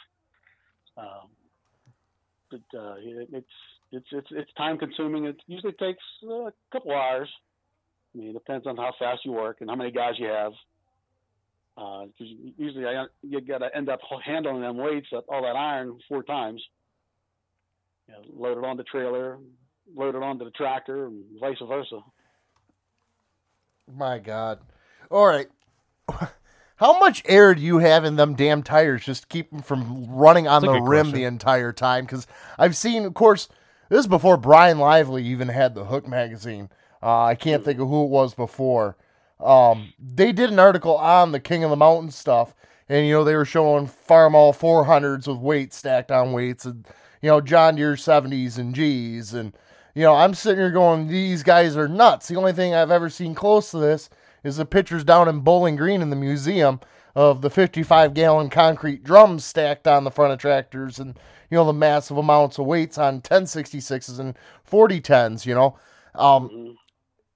[0.96, 1.28] Um,
[2.50, 3.46] but uh, it, it's
[3.92, 5.26] it's it's it's time consuming.
[5.26, 7.28] It usually takes uh, a couple hours.
[8.14, 10.52] I mean, it depends on how fast you work and how many guys you have.
[11.76, 16.22] Because usually I, you got to end up handling them weights, all that iron, four
[16.22, 16.62] times
[18.08, 19.38] you know, load it on the trailer,
[19.94, 22.00] load it onto the tractor, and vice versa.
[23.92, 24.60] My God.
[25.10, 25.46] All right.
[26.76, 30.06] How much air do you have in them damn tires just to keep them from
[30.10, 31.14] running on That's the rim question.
[31.18, 32.04] the entire time?
[32.04, 32.26] Because
[32.58, 33.48] I've seen, of course,
[33.88, 36.68] this is before Brian Lively even had the Hook magazine.
[37.02, 38.96] Uh, I can't think of who it was before.
[39.40, 42.54] Um, they did an article on the King of the Mountain stuff,
[42.88, 46.86] and you know they were showing Farmall 400s with weights stacked on weights, and
[47.22, 49.56] you know John Deere 70s and G's, and
[49.94, 52.28] you know I'm sitting here going, these guys are nuts.
[52.28, 54.08] The only thing I've ever seen close to this
[54.46, 56.80] is the pictures down in Bowling Green in the museum
[57.14, 61.18] of the 55 gallon concrete drums stacked on the front of tractors, and
[61.50, 64.36] you know the massive amounts of weights on 1066s and
[64.70, 65.46] 4010s.
[65.46, 65.78] You know.
[66.14, 66.76] Um,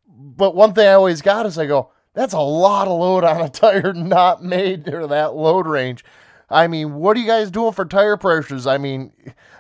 [0.09, 3.41] but one thing I always got is I go, that's a lot of load on
[3.41, 6.05] a tire not made for that load range.
[6.49, 8.67] I mean, what are you guys doing for tire pressures?
[8.67, 9.13] I mean,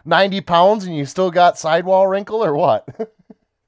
[0.04, 2.88] 90 pounds and you still got sidewall wrinkle or what?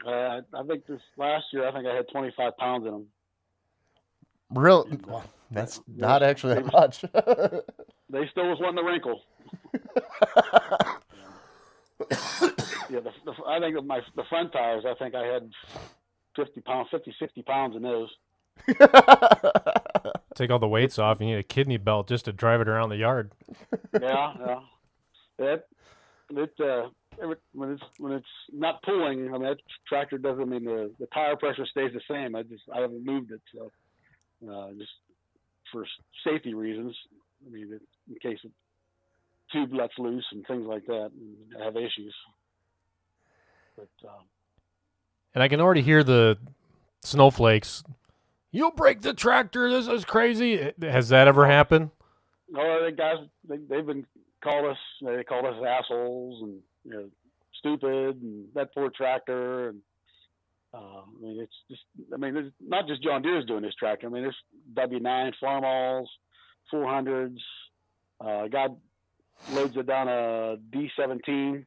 [0.05, 3.07] Uh, I think this last year, I think I had 25 pounds in them.
[4.55, 4.99] Really?
[5.07, 7.03] Well, that's not actually that much.
[8.11, 9.23] They still was wanting the wrinkle.
[12.91, 14.85] yeah, the, the, I think of my the front tires.
[14.87, 15.51] I think I had
[16.37, 18.11] 50 pounds, 50, 60 pounds in those.
[20.35, 22.91] Take all the weights off, you need a kidney belt just to drive it around
[22.91, 23.33] the yard.
[24.01, 24.61] yeah, yeah.
[25.39, 25.65] That
[26.31, 26.89] it uh,
[27.23, 30.93] every, when it's when it's not pulling, I mean that tractor doesn't I mean the
[30.99, 32.35] the tire pressure stays the same.
[32.35, 33.73] I just I haven't moved it, so
[34.49, 34.91] uh, just
[35.71, 35.87] for
[36.27, 36.95] safety reasons.
[37.47, 38.51] I mean, in case the
[39.53, 41.11] tube lets loose and things like that,
[41.61, 42.15] I have issues.
[43.77, 44.25] But um,
[45.35, 46.39] And I can already hear the
[47.01, 47.85] snowflakes.
[48.51, 49.71] You'll break the tractor.
[49.71, 50.73] This is crazy.
[50.83, 51.91] Has that ever happened?
[52.55, 53.17] Oh, the guys,
[53.49, 54.07] they, they've been
[54.45, 54.77] called us.
[55.01, 57.09] They called us assholes and you know,
[57.59, 59.71] stupid and that poor tractor.
[59.71, 59.81] And
[60.75, 61.83] uh, I mean, it's just.
[62.13, 64.07] I mean, it's not just John Deere's doing this tractor.
[64.07, 64.37] I mean, there's
[64.75, 66.09] W9 Farmalls,
[66.73, 67.37] 400s.
[68.21, 68.77] Uh, God
[69.51, 71.65] loads it down a D17.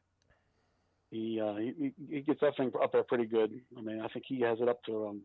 [1.10, 3.60] He, uh, he he gets that thing up there pretty good.
[3.78, 5.22] I mean, I think he has it up to um,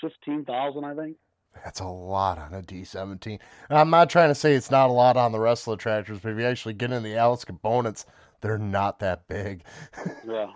[0.00, 0.84] fifteen thousand.
[0.84, 1.16] I think.
[1.64, 3.26] That's a lot on a D17.
[3.68, 5.82] And I'm not trying to say it's not a lot on the rest of the
[5.82, 8.06] tractors, but if you actually get in the Allis components,
[8.40, 9.64] they're not that big.
[10.26, 10.46] Yeah.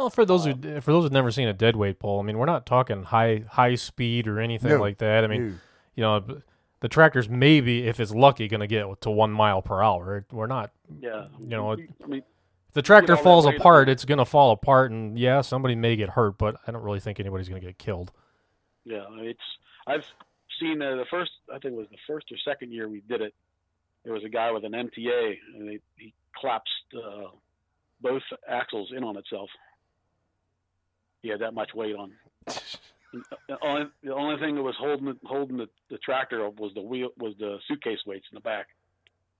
[0.00, 2.38] Well, for those who for those who've never seen a dead weight pull, I mean,
[2.38, 4.80] we're not talking high high speed or anything No.
[4.80, 5.24] like that.
[5.24, 5.54] I mean, No.
[5.94, 6.40] you know,
[6.80, 10.24] the tractor's maybe, if it's lucky, going to get to one mile per hour.
[10.32, 11.26] We're not, Yeah.
[11.38, 12.22] you know, it- I mean,
[12.68, 15.74] if the tractor all that falls apart, it's going to fall apart, and yeah, somebody
[15.74, 18.10] may get hurt, but I don't really think anybody's going to get killed.
[18.84, 19.38] Yeah, it's
[19.86, 20.04] I've
[20.58, 21.32] seen uh, the first.
[21.50, 23.34] I think it was the first or second year we did it.
[24.04, 27.28] There was a guy with an MTA, and he, he collapsed uh,
[28.00, 29.50] both axles in on itself.
[31.22, 32.12] He had that much weight on.
[33.48, 36.70] The only, the only thing that was holding it- holding the, the tractor up was
[36.74, 38.68] the wheel was the suitcase weights in the back.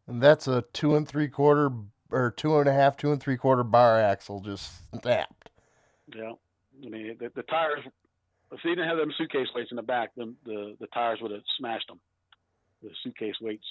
[0.08, 1.70] And that's a two and three quarter
[2.10, 5.50] or two and a half, two and three quarter bar axle just snapped.
[6.12, 6.32] Yeah,
[6.84, 7.84] I mean the, the tires.
[8.50, 11.30] If he didn't have them suitcase weights in the back, then the the tires would
[11.30, 12.00] have smashed them.
[12.82, 13.62] The suitcase weights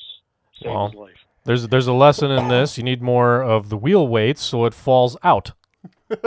[0.64, 1.18] saved Well, his life.
[1.44, 2.78] There's there's a lesson in this.
[2.78, 5.52] You need more of the wheel weights so it falls out.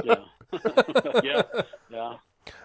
[0.05, 0.17] Yeah,
[1.23, 1.43] yeah,
[1.91, 2.15] yeah.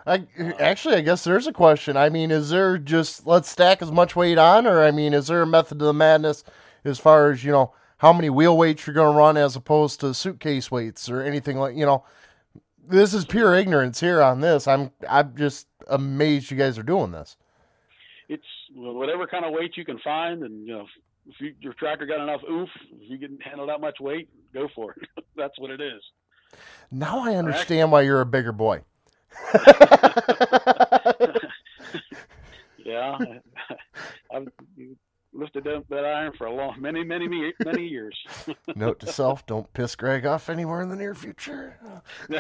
[0.06, 0.26] I
[0.60, 1.98] actually, I guess there's a question.
[1.98, 5.28] I mean, is there just let's stack as much weight on, or I mean, is
[5.28, 6.44] there a method to the madness
[6.84, 10.00] as far as you know how many wheel weights you're going to run as opposed
[10.00, 12.06] to suitcase weights or anything like you know?
[12.88, 14.68] This is pure ignorance here on this.
[14.68, 17.36] I'm I'm just amazed you guys are doing this.
[18.30, 20.86] It's whatever kind of weight you can find, and you know,
[21.28, 24.68] if you, your tractor got enough oof, if you can handle that much weight, go
[24.74, 25.10] for it.
[25.36, 26.02] That's what it is.
[26.92, 28.82] Now I understand why you're a bigger boy.
[32.78, 33.18] yeah,
[34.34, 34.48] I've
[35.34, 38.18] lifted that, that iron for a long, many, many, me- many years.
[38.76, 41.76] Note to self: Don't piss Greg off anywhere in the near future.
[42.32, 42.40] I,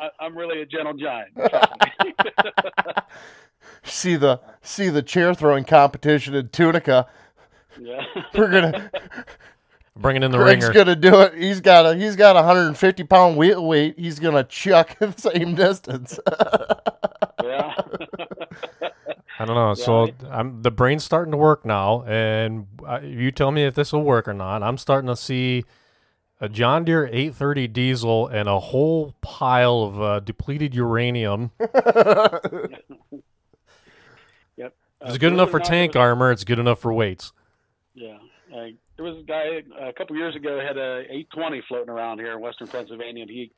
[0.00, 1.36] I, I'm really a gentle giant.
[3.82, 7.06] see the see the chair throwing competition in Tunica.
[7.80, 8.02] yeah.
[8.34, 8.90] We're gonna
[9.98, 10.84] Bringing in the Greg's ringer.
[10.84, 11.34] gonna do it.
[11.34, 13.98] He's got a he's got a 150 pound wheel weight.
[13.98, 16.18] He's gonna chuck the same distance.
[17.42, 17.74] yeah.
[19.38, 19.74] I don't know.
[19.74, 23.92] So I'm the brain's starting to work now, and uh, you tell me if this
[23.92, 24.62] will work or not.
[24.62, 25.64] I'm starting to see
[26.40, 31.52] a John Deere 830 diesel and a whole pile of uh, depleted uranium.
[34.58, 34.74] Yep.
[35.02, 36.30] It's Uh, good enough for believe it or not, tank there was- armor.
[36.32, 37.32] It's good enough for weights.
[38.96, 42.40] There was a guy a couple years ago had a 820 floating around here in
[42.40, 43.52] western Pennsylvania, and he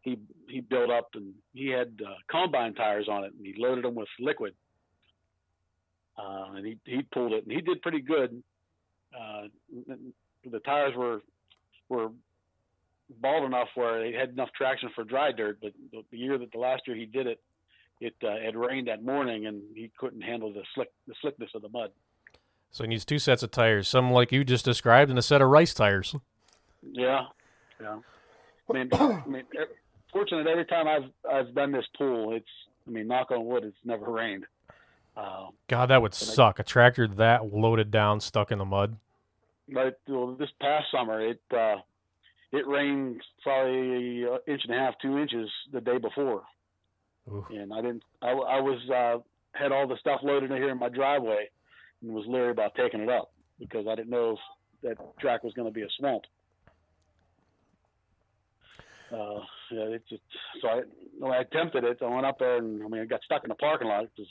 [0.00, 3.84] he he built up and he had uh, combine tires on it, and he loaded
[3.84, 4.54] them with liquid,
[6.18, 8.42] uh, and he he pulled it, and he did pretty good.
[9.14, 9.48] Uh,
[10.50, 11.20] the tires were
[11.90, 12.08] were
[13.20, 16.52] bald enough where they had enough traction for dry dirt, but the, the year that
[16.52, 17.40] the last year he did it,
[18.00, 21.60] it uh, had rained that morning, and he couldn't handle the slick the slickness of
[21.60, 21.90] the mud.
[22.70, 25.42] So he needs two sets of tires, some like you just described, and a set
[25.42, 26.14] of rice tires.
[26.82, 27.22] Yeah,
[27.80, 27.98] yeah.
[28.68, 29.44] I mean, I mean,
[30.12, 32.46] fortunate every time I've I've done this pool, it's
[32.86, 34.46] I mean, knock on wood, it's never rained.
[35.16, 36.58] Uh, God, that would suck.
[36.58, 38.96] A tractor that loaded down, stuck in the mud.
[39.68, 41.76] but well, this past summer, it uh,
[42.52, 46.42] it rained probably an inch and a half, two inches the day before,
[47.28, 47.46] Ooh.
[47.50, 48.04] and I didn't.
[48.22, 49.18] I, I was uh,
[49.52, 51.50] had all the stuff loaded in here in my driveway,
[52.02, 54.38] and was leery about taking it up because I didn't know if
[54.98, 56.22] that track was going to be a swamp.
[59.12, 59.40] Uh,
[59.72, 60.22] yeah, it's just,
[60.62, 60.80] so I
[61.18, 63.48] when I attempted it, I went up there and I mean I got stuck in
[63.48, 64.30] the parking lot because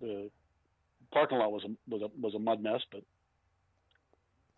[0.00, 0.30] the
[1.12, 3.02] parking lot was a was a was a mud mess, but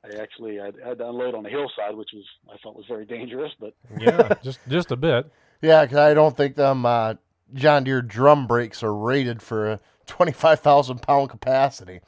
[0.05, 3.05] I actually I had to unload on a hillside, which was I thought was very
[3.05, 5.27] dangerous, but Yeah, just just a bit.
[5.61, 7.15] yeah, 'cause I don't think them uh,
[7.55, 12.01] John Deere drum brakes are rated for a 25,000 pound capacity.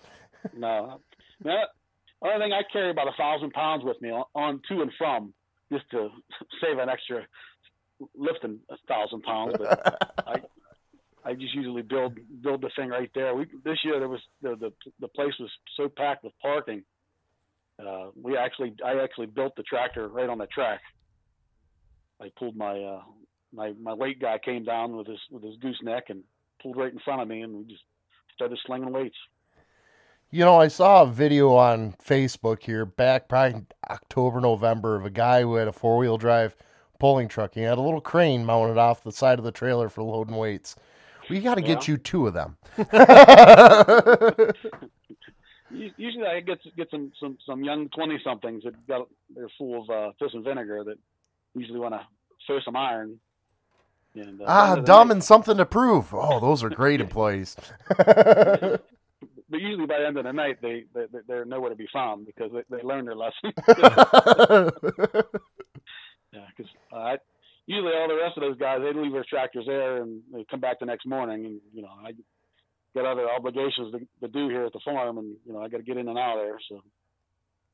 [0.57, 1.01] no,
[1.43, 1.57] no.
[2.23, 5.35] Only thing I carry about a thousand pounds with me on, on to and from,
[5.73, 6.09] just to
[6.61, 7.27] save an extra
[8.17, 9.55] lifting a thousand pounds.
[9.59, 10.35] But I,
[11.25, 13.35] I just usually build build the thing right there.
[13.35, 16.83] We this year there was the the, the place was so packed with parking.
[17.85, 20.81] Uh, we actually I actually built the tractor right on the track.
[22.21, 23.03] I pulled my uh,
[23.53, 26.23] my my weight guy came down with his with his gooseneck and
[26.62, 27.83] pulled right in front of me, and we just
[28.35, 29.17] started slinging weights.
[30.31, 35.11] You know, I saw a video on Facebook here back probably October, November of a
[35.11, 36.57] guy who had a four wheel drive
[36.99, 37.55] pulling truck.
[37.55, 40.75] He had a little crane mounted off the side of the trailer for loading weights.
[41.29, 41.93] We got to get Yeah.
[41.93, 42.57] you two of them.
[45.71, 49.91] Usually, I get get some some some young twenty somethings that got they're full of
[49.91, 50.99] uh, piss and vinegar that
[51.55, 52.01] usually want to
[52.47, 53.19] throw some iron.
[54.14, 56.12] And, uh, ah, dumb that- and something to prove.
[56.12, 57.57] Oh, those are great employees.
[57.96, 58.81] but
[59.51, 62.27] usually by the end of the night, they, they they- they're nowhere to be found
[62.27, 63.53] because they, they learned their lesson.
[66.33, 67.16] yeah, because uh,
[67.66, 70.61] usually all the rest of those guys they leave their tractors there and they come
[70.61, 72.12] back the next morning, and you know I
[72.94, 75.79] got other obligations to, to do here at the farm, and you know I got
[75.79, 76.59] to get in and out of there.
[76.68, 76.83] So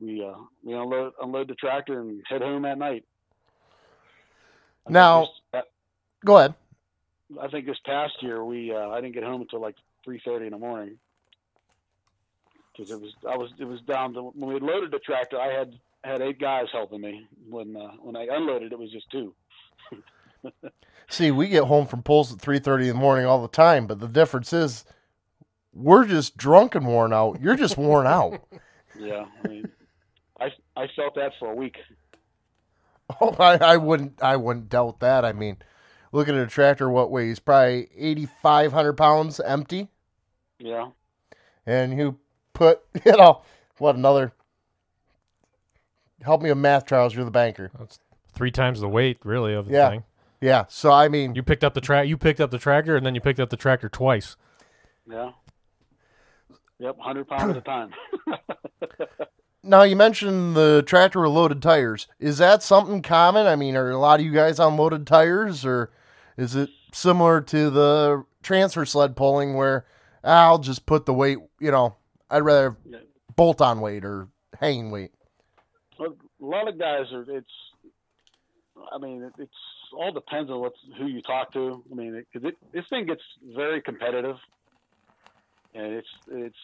[0.00, 3.04] we uh, we unload unload the tractor and head home at night.
[4.86, 5.28] I Now-
[6.24, 6.54] Go ahead.
[7.40, 10.46] I think this past year we uh, I didn't get home until like three thirty
[10.46, 10.98] in the morning
[12.72, 15.52] because it was I was it was down to when we loaded the tractor I
[15.52, 19.34] had had eight guys helping me when uh, when I unloaded it was just two.
[21.08, 23.98] See, we get home from pulls at 3.30 in the morning all the time, but
[23.98, 24.84] the difference is
[25.72, 27.40] we're just drunk and worn out.
[27.40, 28.40] You're just worn out.
[29.00, 29.64] Yeah, I mean
[30.40, 31.76] I I felt that for a week.
[33.20, 35.24] Oh, I, I wouldn't I wouldn't doubt that.
[35.24, 35.56] I mean,
[36.12, 39.88] looking at a tractor, what weighs probably eighty five hundred pounds empty,
[40.58, 40.88] Yeah,
[41.66, 42.18] and you
[42.52, 43.42] put you know
[43.78, 44.32] what another.
[46.22, 47.14] Help me with math, Charles.
[47.14, 47.70] You're the banker.
[47.78, 47.98] That's
[48.32, 49.90] three times the weight, really, of the Yeah.
[49.90, 50.04] thing.
[50.40, 50.64] Yeah.
[50.68, 52.06] So I mean, You picked up the track.
[52.08, 54.36] You picked up the tractor, and then you picked up the tractor twice.
[55.10, 55.30] yeah.
[56.80, 57.90] Yep, hundred pounds at a time.
[59.64, 62.06] now you mentioned the tractor with loaded tires.
[62.20, 63.46] Is that something common?
[63.48, 65.90] I mean, are a lot of you guys on loaded tires, or
[66.38, 69.84] is it similar to the transfer sled pulling where
[70.24, 71.38] ah, I'll just put the weight?
[71.60, 71.96] You know,
[72.30, 73.00] I'd rather Yeah.
[73.36, 74.28] bolt on weight or
[74.58, 75.10] hanging weight.
[75.98, 77.24] Well, a lot of guys are.
[77.28, 77.50] It's.
[78.90, 79.52] I mean, it's
[79.92, 81.84] all depends on what's who you talk to.
[81.90, 83.22] I mean, it, it, this thing gets
[83.54, 84.36] very competitive,
[85.74, 86.56] and it's it's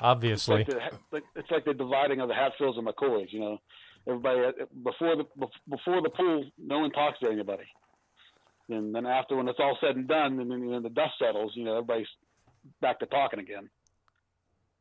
[0.00, 0.62] Obviously.
[0.62, 3.32] It's like, the, it's like the dividing of the Hatfields and McCoys.
[3.32, 3.58] You know,
[4.06, 4.40] everybody
[4.84, 5.24] before the
[5.68, 7.64] before the pool, no one talks to anybody,
[8.70, 11.12] and then after when it's all said and done, and then you know, the dust
[11.18, 12.06] settles, you know, everybody's
[12.80, 13.68] back to talking again.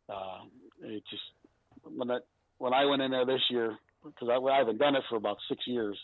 [0.08, 0.40] Uh,
[0.82, 1.24] it just
[1.84, 2.22] when that
[2.58, 5.38] when I went in there this year because I, I haven't done it for about
[5.48, 5.98] six years,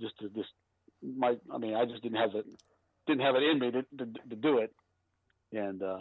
[0.00, 0.50] just to just
[1.02, 2.46] my I mean I just didn't have it
[3.06, 4.72] didn't have it in me to to, to do it,
[5.52, 5.98] and uh,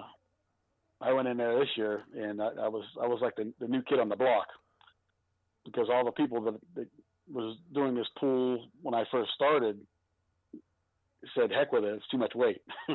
[0.99, 3.67] I went in there this year and I, I was I was like the, the
[3.67, 4.47] new kid on the block
[5.65, 6.87] because all the people that, that
[7.31, 9.79] was doing this pool when I first started
[11.35, 12.61] said, "Heck with it, it's too much weight."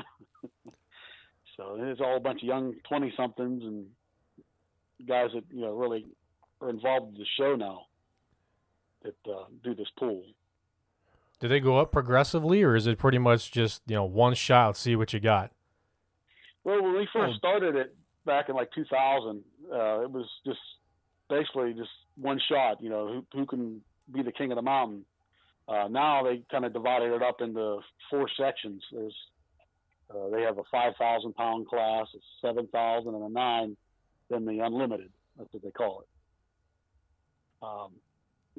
[1.56, 3.86] so it's all a bunch of young twenty somethings and
[5.06, 6.06] guys that you know really
[6.60, 7.82] are involved in the show now
[9.02, 10.24] that uh, do this pool.
[11.38, 14.76] Do they go up progressively, or is it pretty much just you know one shot,
[14.76, 15.52] see what you got?
[16.64, 20.58] Well, when we first started it back in like 2000, uh, it was just
[21.30, 22.82] basically just one shot.
[22.82, 23.82] You know, who who can
[24.12, 25.04] be the king of the mountain?
[25.68, 28.82] Uh, now they kind of divided it up into four sections.
[28.92, 29.16] There's
[30.08, 33.76] uh, they have a 5,000 pound class, a 7,000, and a nine.
[34.30, 35.10] Then the unlimited.
[35.36, 36.06] That's what they call it.
[37.62, 37.90] Um,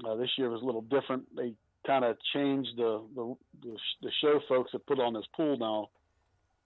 [0.06, 1.24] uh, this year was a little different.
[1.36, 1.54] They
[1.86, 5.90] kind of changed the, the the the show folks that put on this pool now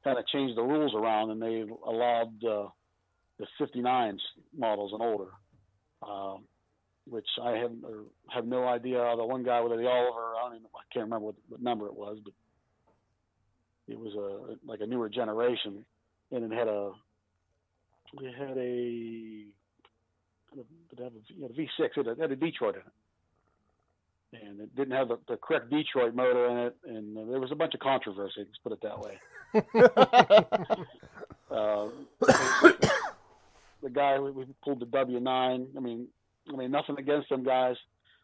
[0.04, 2.68] kind of changed the rules around and they allowed uh,
[3.40, 4.20] the 59s
[4.58, 5.32] models and older,
[6.08, 6.44] um,
[7.08, 7.72] which I have
[8.30, 9.14] have no idea.
[9.18, 11.88] The one guy with the Oliver, I don't even, I can't remember what, what number
[11.88, 12.34] it was, but
[13.88, 15.86] it was a like a newer generation,
[16.32, 16.92] and it had a
[18.22, 19.46] it had a
[20.92, 22.94] it had a, a V6, it had a Detroit in it
[24.34, 27.56] and it didn't have the, the, correct Detroit motor in it, and there was a
[27.56, 28.46] bunch of controversy.
[28.46, 29.20] Let's put it that way.
[31.52, 31.88] uh,
[33.82, 35.68] the guy we pulled the W9.
[35.76, 36.08] I mean,
[36.52, 37.76] I mean nothing against them guys.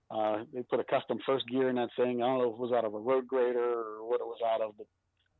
[0.09, 2.21] Uh, they put a custom first gear in that thing.
[2.21, 4.39] I don't know if it was out of a road grader or what it was
[4.45, 4.87] out of, but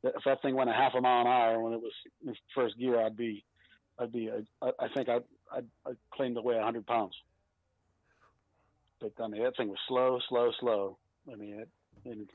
[0.03, 1.93] if that thing went a half a mile an hour when it was
[2.25, 3.45] in first gear, I'd be,
[3.97, 4.29] I'd be,
[4.61, 7.15] I, I think I'd, I'd, I'd claim to weigh 100 pounds
[8.99, 10.97] but I mean that thing was slow, slow, slow.
[11.31, 11.69] I mean, it,
[12.05, 12.29] and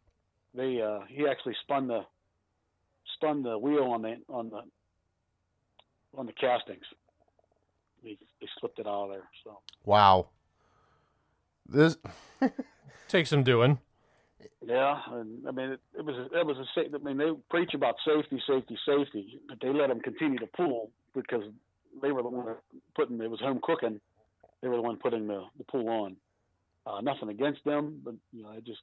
[0.55, 2.03] they uh, he actually spun the
[3.17, 4.63] spun the wheel on the on the
[6.17, 6.85] on the castings.
[8.03, 9.29] He, he slipped it out of there.
[9.45, 10.29] So wow,
[11.67, 11.97] this
[13.09, 13.79] takes some doing.
[14.65, 17.97] Yeah, and I mean it, it was it was a I mean they preach about
[18.07, 21.43] safety, safety, safety, but they let them continue to pull because
[22.01, 22.55] they were the one
[22.95, 24.01] putting it was home cooking.
[24.61, 26.17] They were the one putting the the pool on.
[26.87, 28.81] Uh, nothing against them, but you know, I just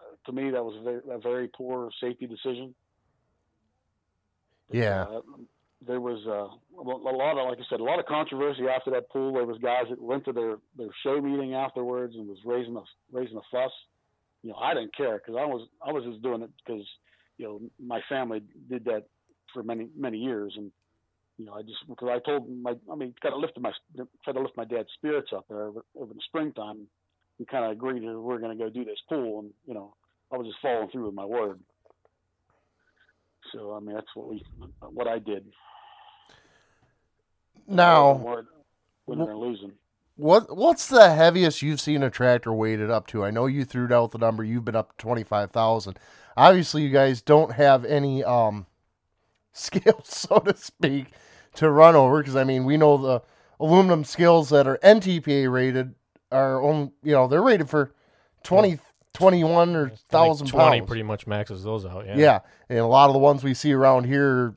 [0.00, 2.74] uh, to me that was a very, a very poor safety decision.
[4.70, 5.02] Yeah.
[5.02, 5.20] Uh,
[5.86, 9.10] there was uh, a lot of, like I said, a lot of controversy after that
[9.10, 9.32] pool.
[9.32, 12.82] There was guys that went to their, their show meeting afterwards and was raising a
[13.12, 13.72] raising a fuss.
[14.42, 16.86] You know, I didn't care because I was I was just doing it because
[17.38, 19.04] you know my family did that
[19.54, 20.70] for many many years, and
[21.38, 23.72] you know I just because I told my I mean kind of lifted my
[24.24, 26.86] tried to lift my dad's spirits up there over, over the springtime
[27.40, 29.72] we kind of agreed that we are going to go do this pool, and you
[29.72, 29.94] know,
[30.30, 31.58] I was just following through with my word.
[33.52, 34.44] So I mean, that's what we,
[34.90, 35.46] what I did.
[37.66, 38.44] Now,
[39.06, 39.72] winning or losing.
[40.16, 43.24] What what's the heaviest you've seen a tractor weighted up to?
[43.24, 44.44] I know you threw out the number.
[44.44, 45.98] You've been up to twenty five thousand.
[46.36, 48.66] Obviously, you guys don't have any um
[49.52, 51.06] scales, so to speak,
[51.54, 52.18] to run over.
[52.18, 53.22] Because I mean, we know the
[53.58, 55.94] aluminum scales that are NTPA rated
[56.32, 57.92] are only you know they're rated for
[58.44, 58.78] 20
[59.12, 60.86] 21 or 1000 like 20 pounds.
[60.86, 62.38] pretty much maxes those out yeah yeah
[62.68, 64.54] and a lot of the ones we see around here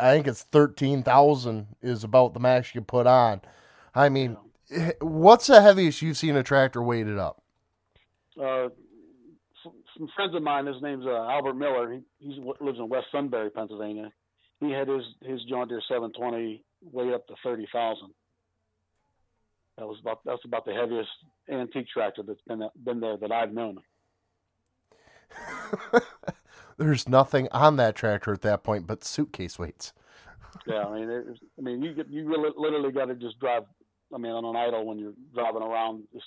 [0.00, 3.40] i think it's 13000 is about the max you put on.
[3.94, 4.36] I mean
[5.00, 7.42] what's the heaviest you've seen a tractor weighted up?
[8.40, 8.68] Uh,
[9.96, 11.92] some friends of mine his name's uh, albert miller.
[11.92, 14.10] He he's, lives in west sunbury pennsylvania.
[14.60, 18.12] He had his his john deere 720 weighed up to 30000
[19.76, 21.10] that was about that's about the heaviest
[21.50, 23.78] antique tractor that's been been there that I've known.
[26.76, 29.92] There's nothing on that tractor at that point but suitcase weights.
[30.66, 31.24] yeah, I mean, it,
[31.58, 33.64] I mean, you get you really, literally got to just drive.
[34.14, 36.26] I mean, on an idle when you're driving around, just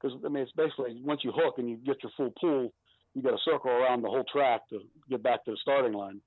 [0.00, 2.72] because I mean, it's basically once you hook and you get your full pull,
[3.14, 6.20] you got to circle around the whole track to get back to the starting line.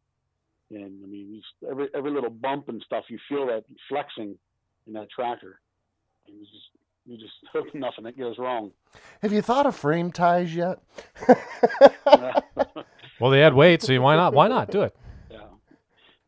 [0.70, 4.38] And I mean, every every little bump and stuff, you feel that flexing
[4.88, 5.60] in that tractor.
[6.28, 6.70] It was just
[7.06, 8.72] you just hope nothing that goes wrong.
[9.22, 10.80] Have you thought of frame ties yet?
[13.20, 14.34] Well, they had weight, so why not?
[14.34, 14.96] Why not do it?
[15.30, 15.38] Yeah,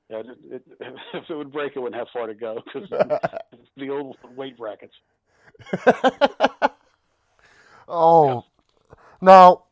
[0.10, 0.20] yeah.
[0.20, 0.64] It, it,
[1.14, 2.90] if it would break, it wouldn't have far to go because
[3.78, 4.94] the old weight brackets.
[7.88, 8.44] Oh,
[9.22, 9.66] now,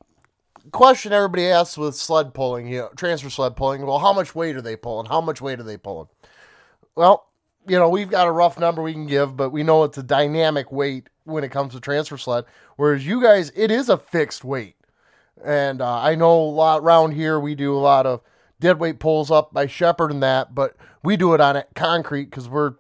[0.72, 3.86] question everybody asks with sled pulling, you know, transfer sled pulling.
[3.86, 5.08] Well, how much weight are they pulling?
[5.08, 6.08] How much weight are they pulling?
[6.96, 7.28] Well,
[7.68, 10.04] you know, we've got a rough number we can give, but we know it's a
[10.04, 12.46] dynamic weight when it comes to transfer sled.
[12.76, 14.76] Whereas you guys, it is a fixed weight.
[15.44, 18.22] And uh, I know a lot around here, we do a lot of
[18.60, 22.26] dead weight pulls up by Shepherd and that, but we do it on it concrete
[22.26, 22.76] because we're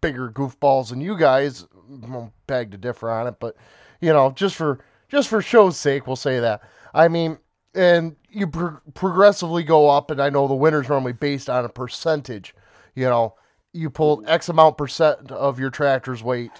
[0.00, 1.66] bigger goofballs than you guys.
[1.88, 3.56] Won't beg to differ on it, but
[4.00, 4.78] you know, just for
[5.08, 6.62] just for show's sake, we'll say that.
[6.94, 7.38] I mean,
[7.74, 11.68] and you pro- progressively go up, and I know the winner's normally based on a
[11.68, 12.54] percentage.
[12.94, 13.34] You know,
[13.72, 16.52] you pull X amount percent of your tractor's weight.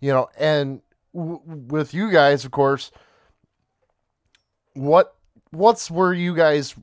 [0.00, 0.82] You know, and
[1.14, 2.90] w- with you guys, of course,
[4.76, 5.16] what
[5.50, 6.74] what's where you guys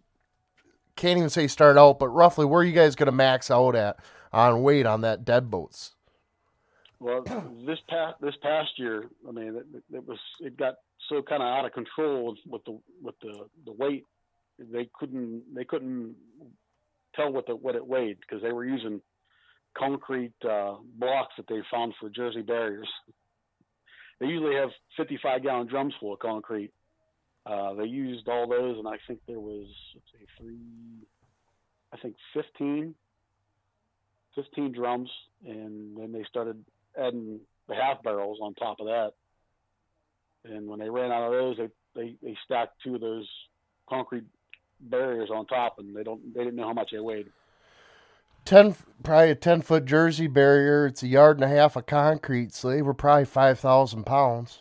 [0.96, 3.76] can't even say start out, but roughly where are you guys going to max out
[3.76, 3.98] at
[4.32, 5.92] on weight on that dead boats?
[7.00, 7.24] Well,
[7.66, 10.76] this past this past year, I mean, it, it was it got
[11.10, 14.06] so kind of out of control with, the with the the weight.
[14.60, 16.16] They couldn't they couldn't
[17.16, 19.02] tell what the what it weighed because they were using
[19.78, 22.88] concrete uh, blocks that they found for Jersey barriers.
[24.20, 26.72] They usually have 55 gallon drums full of concrete.
[27.46, 30.58] Uh, they used all those, and I think there was let's say three,
[31.92, 32.96] I think 15,
[34.36, 35.10] 15 drums,
[35.46, 36.64] and then they started
[36.98, 39.12] adding the half barrels on top of that.
[40.46, 43.28] And when they ran out of those, they, they, they stacked two of those
[43.90, 44.26] concrete
[44.80, 47.28] barriers on top, and they don't they didn't know how much they weighed.
[48.46, 50.88] ten probably a ten foot jersey barrier.
[50.88, 54.60] It's a yard and a half of concrete, so they were probably five thousand pounds.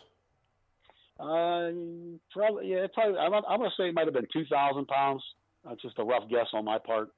[1.19, 1.69] Uh,
[2.31, 3.17] probably yeah, probably.
[3.19, 5.23] I'm, I'm gonna say it might have been two thousand pounds.
[5.63, 7.09] That's just a rough guess on my part,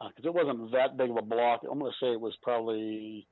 [0.00, 1.60] because it wasn't that big of a block.
[1.70, 3.26] I'm gonna say it was probably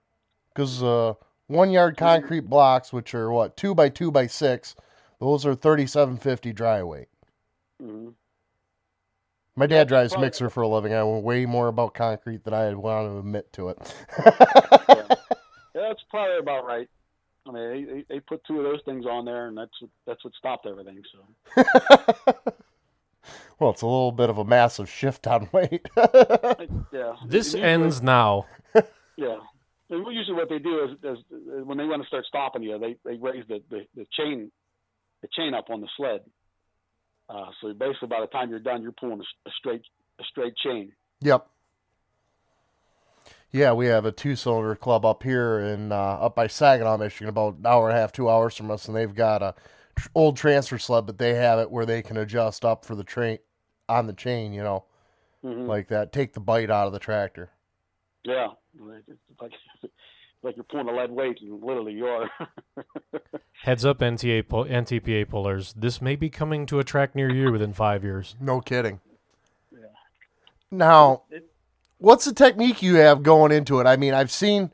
[0.54, 1.14] Because uh,
[1.46, 4.76] one yard concrete blocks, which are what two by two by six,
[5.18, 7.08] those are thirty seven fifty dry weight.
[7.82, 8.12] mhm.
[9.58, 10.92] My dad drives probably- mixer for a living.
[10.92, 13.94] I know way more about concrete than I want to admit to it.
[14.26, 15.14] yeah,
[15.74, 16.88] that's probably about right.
[17.48, 19.90] I mean, they, they, they put two of those things on there, and that's what,
[20.06, 21.00] that's what stopped everything.
[21.12, 21.62] So
[23.58, 25.86] well, it's a little bit of a massive shift on weight.
[25.96, 28.46] yeah, This And usually- ends now.
[29.18, 29.38] Yeah.
[29.88, 32.78] And usually what they do is, is, is when they want to start stopping you,
[32.78, 34.50] they, they raise the, the, the chain
[35.22, 36.20] the chain up on the sled.
[37.30, 39.80] Uh, so basically, by the time you're done, you're pulling a, s- a straight
[40.20, 40.92] a straight chain.
[41.22, 41.48] Yep.
[43.56, 47.56] Yeah, we have a two-cylinder club up here in uh, up by Saginaw, Michigan, about
[47.56, 49.54] an hour and a half, two hours from us, and they've got a
[49.94, 53.02] tr- old transfer sled, but they have it where they can adjust up for the
[53.02, 53.38] train
[53.88, 54.84] on the chain, you know,
[55.42, 55.66] Mhm.
[55.66, 56.12] like that.
[56.12, 57.48] Take the bite out of the tractor.
[58.24, 58.48] Yeah,
[59.08, 59.52] it's like
[60.42, 62.28] like you're pulling a lead weight, and literally you are.
[63.62, 65.72] Heads up, NTA pull- NTPA pullers.
[65.72, 68.36] This may be coming to a track near you within five years.
[68.38, 69.00] No kidding.
[69.72, 69.78] Yeah.
[70.70, 71.22] Now,
[71.98, 73.86] what's the technique you have going into it?
[73.86, 74.70] I mean, I've seen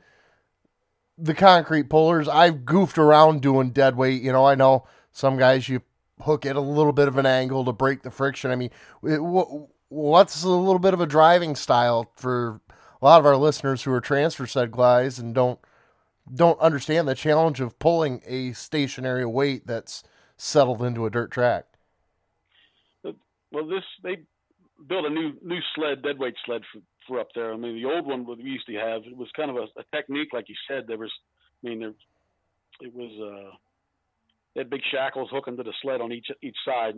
[1.17, 2.27] the concrete pullers.
[2.27, 4.21] I've goofed around doing dead weight.
[4.21, 5.81] You know, I know some guys you
[6.21, 8.51] hook at a little bit of an angle to break the friction.
[8.51, 8.71] I mean,
[9.03, 12.61] it, wh- what's a little bit of a driving style for
[13.01, 15.59] a lot of our listeners who are transfer set guys and don't
[16.33, 20.03] don't understand the challenge of pulling a stationary weight that's
[20.37, 21.65] settled into a dirt track.
[23.03, 24.17] well, this they
[24.87, 27.53] built a new new sled, deadweight sled for, for up there.
[27.53, 29.83] I mean, the old one we used to have it was kind of a, a
[29.95, 30.85] technique, like you said.
[30.87, 31.11] There was,
[31.63, 31.93] I mean, there
[32.81, 33.55] it was uh,
[34.53, 36.95] they had big shackles hooking to the sled on each each side,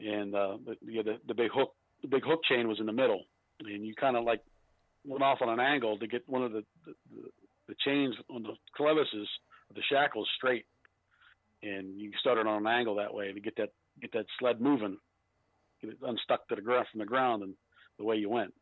[0.00, 2.92] and uh, the, the the the big hook the big hook chain was in the
[2.92, 3.24] middle,
[3.60, 4.40] and you kind of like
[5.04, 6.92] went off on an angle to get one of the, the,
[7.68, 9.26] the chains on the clevises
[9.70, 10.66] of the shackles straight,
[11.62, 13.70] and you started on an angle that way to get that
[14.00, 14.96] get that sled moving,
[15.80, 17.54] get it unstuck to the ground from the ground, and
[17.98, 18.52] the way you went.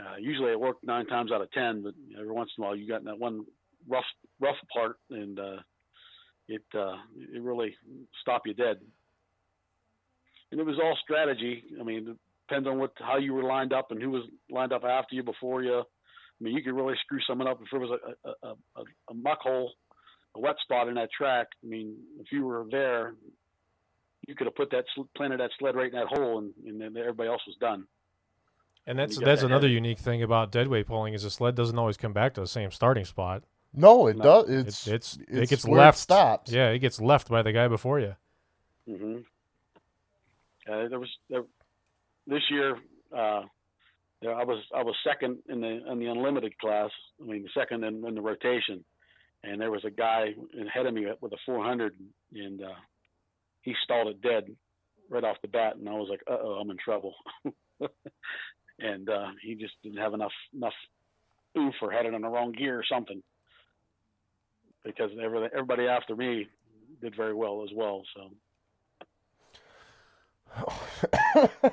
[0.00, 2.76] Uh, usually it worked nine times out of ten, but every once in a while
[2.76, 3.44] you got that one
[3.88, 4.04] rough
[4.40, 5.56] rough part, and uh,
[6.48, 7.74] it uh, it really
[8.20, 8.78] stopped you dead.
[10.50, 11.64] And it was all strategy.
[11.78, 12.16] I mean, it
[12.48, 15.22] depends on what how you were lined up and who was lined up after you
[15.22, 15.80] before you.
[15.80, 19.14] I mean, you could really screw someone up if there was a a, a, a,
[19.14, 19.72] muck hole,
[20.34, 21.48] a wet spot in that track.
[21.62, 23.14] I mean, if you were there,
[24.26, 24.84] you could have put that
[25.16, 27.86] planted that sled right in that hole, and, and then everybody else was done.
[28.86, 29.74] And that's You that's that another heavy.
[29.74, 32.70] unique thing about deadweight pulling is the sled doesn't always come back to the same
[32.70, 33.44] starting spot.
[33.72, 34.24] No, it No.
[34.44, 34.48] does.
[34.50, 35.98] It- It's it's, it gets where left.
[35.98, 36.52] It stops.
[36.52, 38.16] Yeah, it gets left by the guy before you.
[38.86, 39.18] hmm
[40.68, 41.44] Uh, there was there,
[42.26, 42.76] this year.
[43.16, 43.42] Uh,
[44.22, 46.90] there, I was I was second in the in the unlimited class.
[47.20, 48.84] I mean, second in, in the rotation,
[49.44, 50.34] and there was a guy
[50.66, 51.94] ahead of me with a 400,
[52.34, 52.74] and uh,
[53.62, 54.44] he stalled it dead
[55.08, 57.14] right off the bat, and I was like, "Uh oh, I'm in trouble."
[58.80, 60.74] and uh, he just didn't have enough enough
[61.58, 63.22] oof or had it in the wrong gear or something.
[64.84, 66.48] Because everybody, after me
[67.02, 68.02] did very well as well.
[68.14, 68.30] So.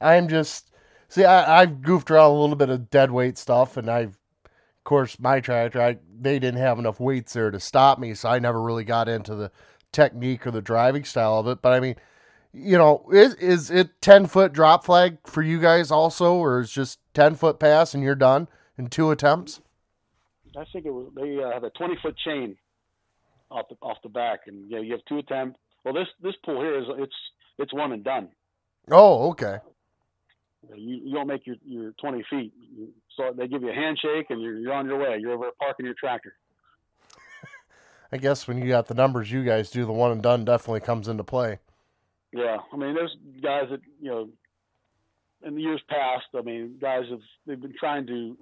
[0.00, 0.70] I'm just
[1.08, 1.24] see.
[1.24, 5.20] I, I've goofed around a little bit of dead weight stuff, and I've, of course,
[5.20, 5.80] my tractor.
[5.80, 9.08] I they didn't have enough weights there to stop me, so I never really got
[9.08, 9.52] into the
[9.92, 11.62] technique or the driving style of it.
[11.62, 11.96] But I mean,
[12.52, 16.70] you know, is is it ten foot drop flag for you guys also, or is
[16.70, 19.60] just ten foot pass and you're done in two attempts?
[20.56, 22.56] I think it was they uh, have a 20 foot chain
[23.50, 25.58] off the off the back, and you know you have two attempts.
[25.84, 27.14] Well, this this pool here is it's
[27.58, 28.28] it's one and done.
[28.90, 29.58] Oh, okay.
[30.76, 32.52] You, you don't make your, your 20 feet.
[33.16, 35.18] So they give you a handshake, and you're you're on your way.
[35.20, 36.34] You're over parking your tractor.
[38.12, 40.80] I guess when you got the numbers you guys do, the one and done definitely
[40.80, 41.58] comes into play.
[42.32, 44.28] Yeah, I mean, there's guys that you know,
[45.44, 46.26] in the years past.
[46.36, 48.36] I mean, guys have they've been trying to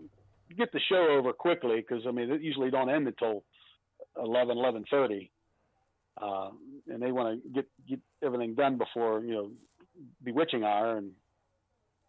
[0.57, 3.45] get the show over quickly because I mean, it usually don't end until
[4.23, 5.31] 11, 11:30,
[6.21, 6.51] uh,
[6.89, 9.51] and they want to get get everything done before you know
[10.23, 11.13] bewitching hour, and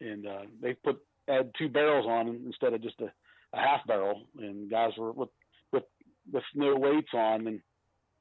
[0.02, 1.00] and uh, they put
[1.30, 3.12] add two barrels on instead of just a,
[3.54, 5.30] a half barrel, and guys were with
[5.72, 5.84] with
[6.32, 7.62] with no weights on, and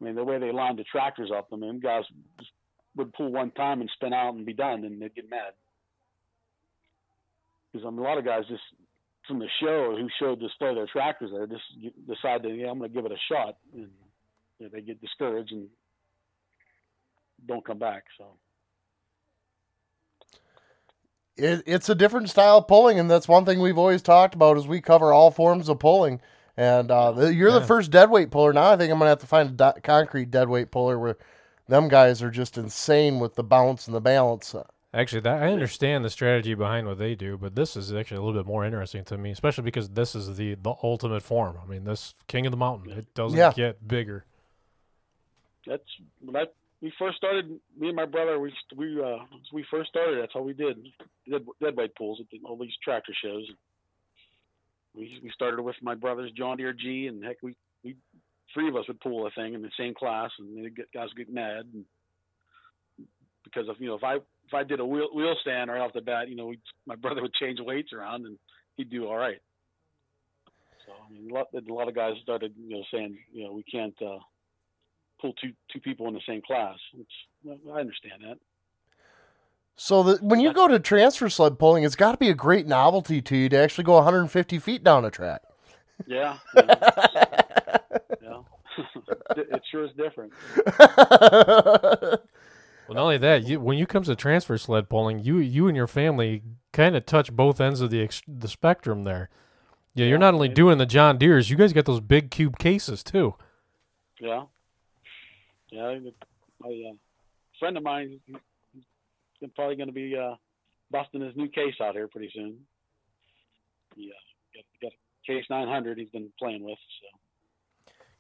[0.00, 2.04] I mean the way they lined the tractors up, I mean guys
[2.38, 2.52] just
[2.98, 5.52] would pull one time and spin out and be done, and they'd get mad.
[7.72, 8.62] Because I mean, a lot of guys just
[9.26, 11.62] from the show who showed display their tractors there just
[12.06, 13.88] decide that yeah I'm going to give it a shot, and
[14.58, 15.68] you know, they get discouraged and
[17.46, 18.04] don't come back.
[18.18, 18.24] So
[21.36, 24.56] it, it's a different style of pulling, and that's one thing we've always talked about
[24.56, 26.20] is we cover all forms of pulling.
[26.56, 27.66] And uh, the- you're the Yeah.
[27.66, 28.52] first deadweight puller.
[28.52, 31.16] Now I think I'm gonna have to find a do- concrete deadweight puller where
[31.68, 34.54] them guys are just insane with the bounce and the balance.
[34.94, 38.22] Actually, that I understand the strategy behind what they do, but this is actually a
[38.22, 41.58] little bit more interesting to me, especially because this is the the ultimate form.
[41.62, 42.92] I mean, this King of the Mountain.
[42.92, 43.52] It doesn't Yeah.
[43.52, 44.24] get bigger.
[45.66, 45.82] that's
[46.20, 46.44] when I
[46.80, 47.50] we first started.
[47.76, 49.18] Me and my brother, we we uh,
[49.52, 50.18] we first started.
[50.22, 50.82] That's how we did
[51.28, 53.46] dead, deadweight pools at the, all these tractor shows.
[54.94, 57.56] We we started with my brother's John Deere G, and heck, we we
[58.54, 61.26] three of us would pull a thing in the same class, and the guys would
[61.26, 61.84] get mad and
[63.44, 65.92] because of you know if I if I did a wheel wheel stand right off
[65.92, 68.38] the bat, you know, we, my brother would change weights around and
[68.76, 69.40] he'd do all right.
[70.86, 73.52] So I mean, a lot, a lot of guys started you know saying you know
[73.52, 73.94] we can't.
[74.02, 74.18] Uh,
[75.20, 76.76] pull two two people in the same class.
[76.98, 78.38] It's, I understand that.
[79.76, 82.66] So the, when you go to transfer sled pulling, it's got to be a great
[82.66, 85.42] novelty to you to actually go 150 feet down a track.
[86.06, 86.38] Yeah.
[86.54, 87.42] Yeah.
[89.36, 90.32] It sure is different.
[92.88, 95.76] Well, not only that, you, when you comes to transfer sled pulling, you you and
[95.76, 99.28] your family kind of touch both ends of the ex- the spectrum there.
[99.92, 103.02] Yeah, you're not only doing the John Deere's, you guys got those big cube cases
[103.02, 103.34] too.
[104.20, 104.44] Yeah.
[105.70, 105.98] Yeah.
[106.60, 106.94] My uh,
[107.58, 110.36] friend of mine, he's probably going to be uh,
[110.90, 112.56] busting his new case out here pretty soon.
[113.96, 114.14] Yeah.
[114.54, 116.78] Got, got a case 900 he's been playing with.
[117.02, 117.18] So.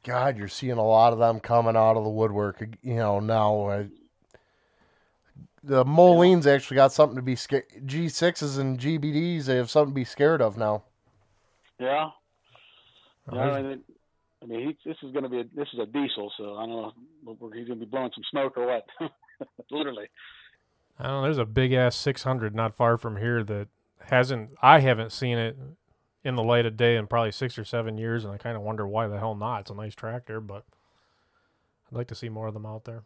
[0.08, 2.66] God, you're seeing a lot of them coming out of the woodwork.
[2.82, 3.68] You know now.
[3.68, 3.86] I,
[5.62, 7.64] the Molines actually got something to be scared.
[7.84, 10.84] G6s and GBDs, they have something to be scared of now.
[11.78, 12.08] Yeah.
[13.30, 13.80] Yeah, I mean,
[14.42, 16.64] I mean, he, this is going to be a, this is a diesel, so I
[16.64, 16.92] don't know
[17.38, 18.86] whether he's going to be blowing some smoke or what.
[19.70, 20.08] Literally.
[20.98, 21.22] I don't know.
[21.24, 23.68] There's a big ass 600 not far from here that
[24.06, 24.52] hasn't.
[24.62, 25.58] I haven't seen it
[26.28, 28.62] in the light of day in probably six or seven years, and I kind of
[28.62, 29.62] wonder why the hell not.
[29.62, 30.64] It's a nice tractor, but
[31.90, 33.04] I'd like to see more of them out there.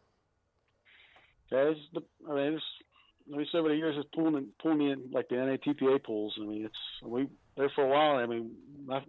[1.51, 2.65] Yeah, it's the, I mean, it's
[3.33, 6.35] I mean, over the years, it's pulling pulling me in like the NATPA pulls.
[6.37, 8.17] I mean, it's we there for a while.
[8.17, 8.51] I mean,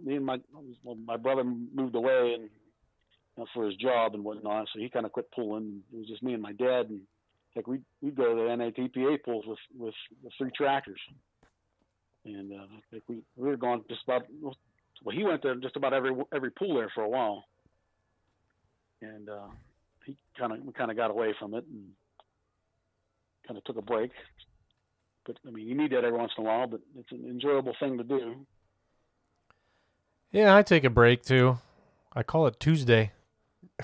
[0.03, 0.37] me and my
[0.83, 2.49] well, my brother moved away and you
[3.37, 5.81] know, for his job and whatnot, so he kind of quit pulling.
[5.91, 7.01] It was just me and my dad, and
[7.55, 10.99] like we we go to the NATPA pulls with with the three tractors,
[12.25, 14.25] and uh, like we we were going just about
[15.03, 17.43] well, he went there just about every every pool there for a while,
[19.01, 19.47] and uh,
[20.05, 21.89] he kind of we kind of got away from it and
[23.47, 24.11] kind of took a break.
[25.25, 26.67] But I mean, you need that every once in a while.
[26.67, 28.45] But it's an enjoyable thing to do.
[30.31, 31.59] Yeah, I take a break too.
[32.13, 33.11] I call it Tuesday.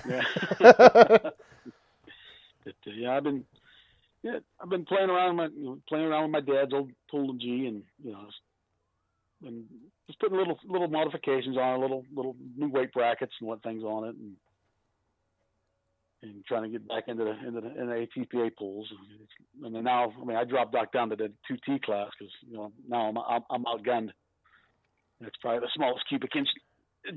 [0.08, 0.22] Yeah.
[0.58, 1.34] but,
[2.86, 3.44] uh, yeah, I've been
[4.22, 6.90] yeah, I've been playing around with my you know, playing around with my dad's old
[7.10, 8.26] Pool and G, and you know,
[9.46, 9.64] and
[10.06, 13.82] just putting little little modifications on it, little little new weight brackets and what things
[13.82, 14.36] on it, and
[16.22, 18.88] and trying to get back into the into the, in the ATPA pools.
[19.64, 22.32] And then now, I mean, I dropped back down to the two T class because
[22.46, 24.10] you know now I'm I'm, I'm outgunned.
[25.22, 26.48] It's probably the smallest cubic inch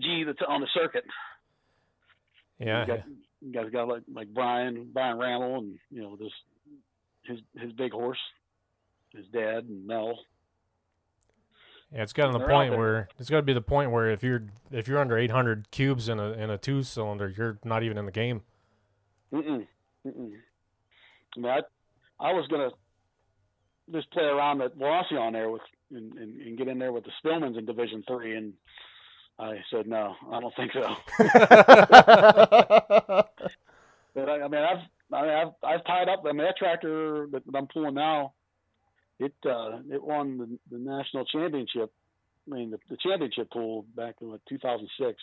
[0.01, 1.03] G that's on the circuit.
[2.59, 2.81] Yeah.
[2.81, 2.99] You, got,
[3.41, 6.31] you guys got like like Brian Brian Randall and you know this
[7.25, 8.19] his his big horse,
[9.13, 10.19] his dad and Mel.
[11.93, 14.23] Yeah, it's gotten to the point where it's got to be the point where if
[14.23, 17.97] you're if you're under 800 cubes in a in a two cylinder, you're not even
[17.97, 18.41] in the game.
[19.31, 19.67] Mm-mm.
[20.05, 20.31] Mm-mm.
[21.35, 21.59] I mean, I,
[22.19, 22.69] I was gonna
[23.91, 25.61] just play around at on there with
[25.91, 28.53] and, and, and get in there with the Spillmans in Division Three, and
[29.37, 30.95] I said no, I don't think so.
[34.15, 36.23] but I, I mean, I've I mean, I've I've tied up.
[36.25, 38.33] I mean, that tractor that, that I'm pulling now,
[39.19, 41.91] it uh, it won the, the national championship.
[42.51, 45.17] I mean, the, the championship pool back in like 2006.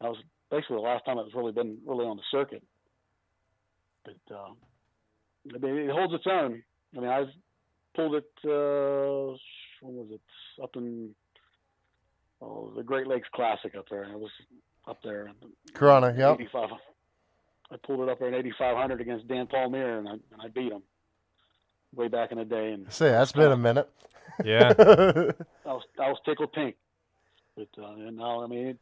[0.00, 0.18] That was
[0.50, 2.62] basically the last time it's really been really on the circuit.
[4.04, 4.52] But uh,
[5.54, 6.62] I mean, it holds its own.
[6.96, 7.28] I mean, I've
[7.94, 8.30] pulled it.
[8.44, 9.36] Uh,
[9.82, 10.20] when was it?
[10.62, 11.14] Up in
[12.42, 14.04] oh, the Great Lakes Classic up there.
[14.04, 14.30] I was
[14.86, 15.28] up there.
[15.28, 15.34] in
[15.74, 16.12] Corona.
[16.34, 16.70] 85.
[17.72, 20.72] I pulled it up there in 8500 against Dan Palmier, and I, and I beat
[20.72, 20.82] him
[21.94, 22.72] way back in the day.
[22.72, 23.88] And Say that's been a minute.
[24.44, 24.72] Yeah.
[24.78, 26.76] I was I was tickled pink.
[27.56, 28.78] But uh, and now I mean,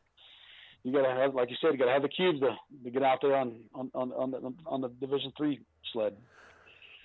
[0.85, 3.19] you gotta have like you said, you gotta have the cubes to, to get out
[3.23, 5.61] there on on on on the, on the Division Three
[5.93, 6.17] sled.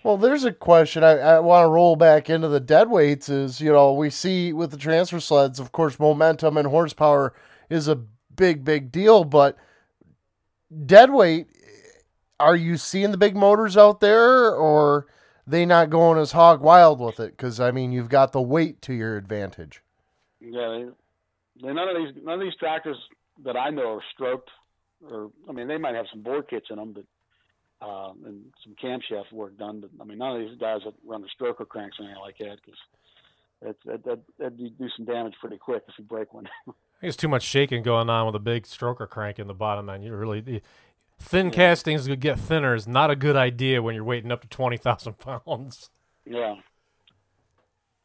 [0.03, 3.29] Well, there's a question I, I want to roll back into the dead weights.
[3.29, 7.33] Is you know we see with the transfer sleds, of course, momentum and horsepower
[7.69, 7.95] is a
[8.35, 9.57] big big deal, but
[10.85, 11.47] dead weight,
[12.39, 15.07] are you seeing the big motors out there, or
[15.45, 17.37] they not going as hog wild with it?
[17.37, 19.81] Because I mean, you've got the weight to your advantage.
[20.39, 22.97] Yeah, they, they, none of these none of these tractors
[23.43, 24.49] that I know are stroked,
[25.09, 27.05] or I mean, they might have some bore kits in them, but
[27.81, 29.81] uh, and some camshaft work done.
[29.81, 32.37] But I mean, none of these guys that run the stroker cranks or anything like
[32.39, 32.79] that because
[33.61, 36.47] that that that that'd do some damage pretty quick if you break one.
[36.67, 36.71] I
[37.01, 39.87] think it's too much shaking going on with a big stroker crank in the bottom,
[39.87, 40.01] man.
[40.01, 40.61] You really
[41.19, 44.47] thin castings would get thinner is not a good idea when you're weighting up to
[44.47, 45.89] twenty thousand pounds.
[46.25, 46.55] Yeah.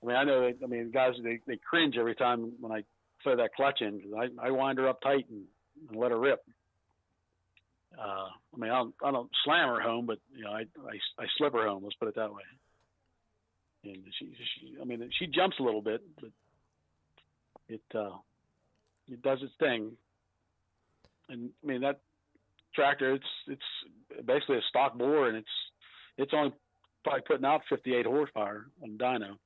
[0.03, 0.41] I mean, I know.
[0.41, 2.85] They, I mean, guys, they they cringe every time when I
[3.23, 5.45] throw that clutch in because I I wind her up tight and,
[5.89, 6.45] and let her rip.
[7.99, 11.23] Uh, I mean, I don't, I don't slam her home, but you know, I, I
[11.23, 11.83] I slip her home.
[11.83, 12.43] Let's put it that way.
[13.85, 16.31] And she, she I mean, she jumps a little bit, but
[17.69, 18.17] it uh,
[19.11, 19.93] it does its thing.
[21.29, 22.01] And I mean that
[22.79, 25.57] tractor, it's it's basically a stock bore, and it's
[26.17, 26.53] it's only
[27.03, 29.37] probably putting out 58 horsepower on dyno.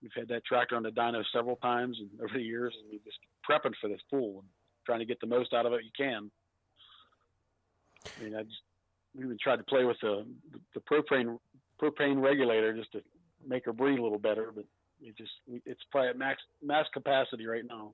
[0.00, 3.04] We've, had that tractor on the dyno several times and over the years, and we're
[3.04, 4.48] just prepping for this pool and
[4.86, 6.30] trying to get the most out of it you can.
[8.06, 8.62] I mean, I just
[9.14, 10.24] we even tried to play with the
[10.74, 11.38] the propane
[11.82, 13.02] propane regulator just to
[13.46, 14.64] make her breathe a little better, but
[15.02, 15.32] it just
[15.66, 17.92] it's probably at max max capacity right now.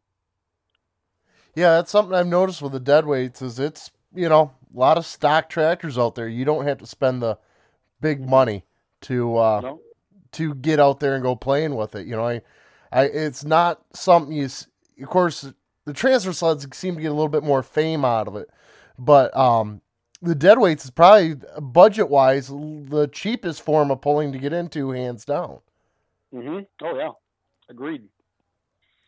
[1.55, 4.99] Yeah, that's something I've noticed with the dead weights is it's you know a lot
[4.99, 6.29] of stock tractors out there.
[6.29, 7.39] You don't have to spend the
[8.01, 8.65] big money
[9.03, 9.81] to uh, No?
[10.33, 12.07] to get out there and go playing with it.
[12.07, 12.43] You know, I,
[12.93, 14.49] I it's not something you.
[15.01, 15.53] Of course,
[15.85, 18.49] the transfer sleds seem to get a little bit more fame out of it,
[18.99, 19.81] but um,
[20.23, 24.91] the dead weights is probably budget wise the cheapest form of pulling to get into,
[24.91, 25.59] hands down.
[26.33, 27.11] hmm Oh yeah,
[27.69, 28.03] agreed.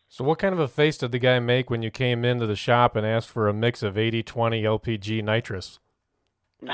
[0.09, 2.55] So, what kind of a face did the guy make when you came into the
[2.55, 5.79] shop and asked for a mix of 80 20 LPG nitrous?
[6.61, 6.73] yes,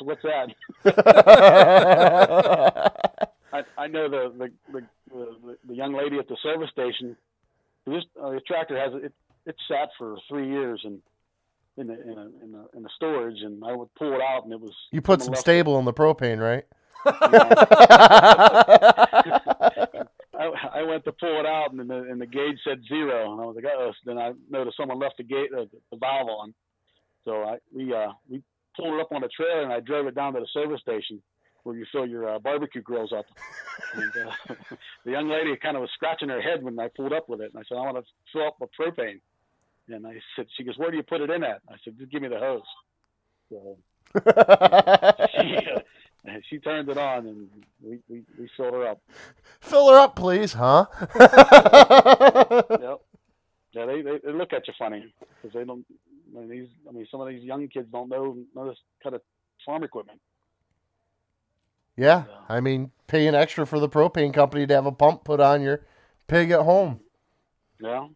[0.00, 0.48] what's that?
[3.52, 7.16] I, I know the the, the the the young lady at the service station.
[7.86, 9.12] This uh, the tractor has it.
[9.46, 11.00] It sat for three years and
[11.76, 14.44] in the in a, in the in the storage, and I would pull it out,
[14.44, 16.64] and it was You put some stable in the propane, right?
[17.04, 17.12] I,
[20.76, 23.44] I went to pull it out, and the and the gauge said zero, and I
[23.44, 23.92] was like, oh.
[23.92, 26.54] So then I noticed someone left the gate uh, the valve on,
[27.24, 28.42] so I we uh we
[28.76, 31.22] pulled it up on a trailer, and I drove it down to the service station
[31.66, 33.26] where you fill your uh, barbecue grills up.
[33.94, 34.54] and uh,
[35.04, 37.52] the young lady kind of was scratching her head when I pulled up with it,
[37.52, 39.20] and I said, I want to fill up with propane.
[39.88, 41.60] And I said, she goes, where do you put it in at?
[41.68, 42.62] I said, just give me the hose.
[43.50, 43.76] So
[45.40, 45.80] she, uh,
[46.50, 47.48] she turned it on, and
[47.82, 49.00] we, we, we filled her up.
[49.60, 50.86] Fill her up, please, huh?
[52.80, 53.00] yep.
[53.72, 55.12] Yeah, they, they, they look at you funny
[55.42, 55.84] because they don't.
[56.34, 56.68] I mean, these.
[56.88, 59.22] I mean, some of these young kids don't know know this kind of
[59.64, 60.20] farm equipment.
[61.96, 65.62] Yeah, I mean, paying extra for the propane company to have a pump put on
[65.62, 65.84] your
[66.26, 67.00] pig at home.
[67.80, 68.06] Yeah.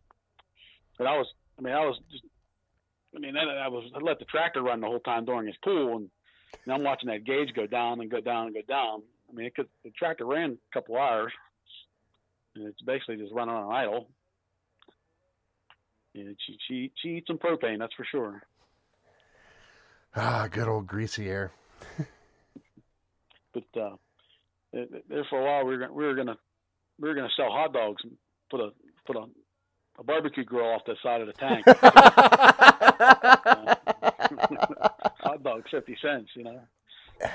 [0.99, 1.27] And I was.
[1.59, 2.25] I mean, I was just.
[3.15, 3.91] I mean, then I was.
[3.95, 6.11] I let the tractor run the whole time during his pool, and,
[6.65, 9.03] and I'm watching that gauge go down and go down and go down.
[9.29, 11.33] I mean, it could, the tractor ran a couple hours,
[12.55, 14.09] and it's basically just running on idle.
[16.15, 18.43] And she she she eats some propane, that's for sure.
[20.17, 21.53] Ah, good old greasy air.
[23.53, 23.97] But uh,
[24.73, 26.37] there for a while, we were gonna, we were gonna
[27.01, 28.17] we were gonna sell hot dogs and
[28.51, 28.71] put a
[29.07, 29.27] put a,
[29.99, 31.65] a barbecue grill off the side of the tank.
[31.67, 32.17] hot
[35.55, 36.61] dog fifty cents, you know.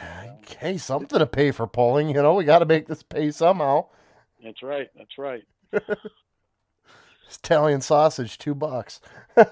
[0.60, 2.08] Hey, something to pay for pulling.
[2.10, 3.86] You know, we got to make this pay somehow.
[4.44, 4.88] That's right.
[4.98, 5.44] That's right.
[7.30, 9.00] Italian sausage, two bucks.
[9.36, 9.52] hey, at,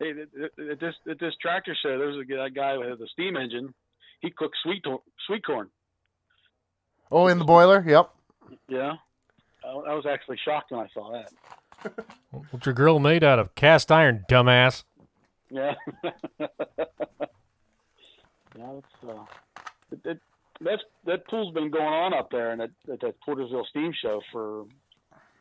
[0.00, 3.36] at- at this at this tractor show, there's a guy- a guy with a steam
[3.36, 3.72] engine.
[4.20, 4.84] He cooks sweet
[5.26, 5.68] sweet corn.
[7.12, 7.84] oh, in the boiler.
[7.86, 8.10] Yep.
[8.68, 8.94] Yeah,
[9.64, 11.32] I, I was actually shocked when I saw that.
[12.50, 13.54] What's your grill made out of?
[13.54, 14.84] Cast iron, dumbass.
[15.50, 15.74] Yeah.
[16.40, 16.46] yeah,
[18.56, 19.24] it's, uh,
[19.92, 20.20] it, it,
[20.60, 24.20] that's that pool's been going on up there, and at, at that Portersville Steam Show
[24.32, 24.64] for,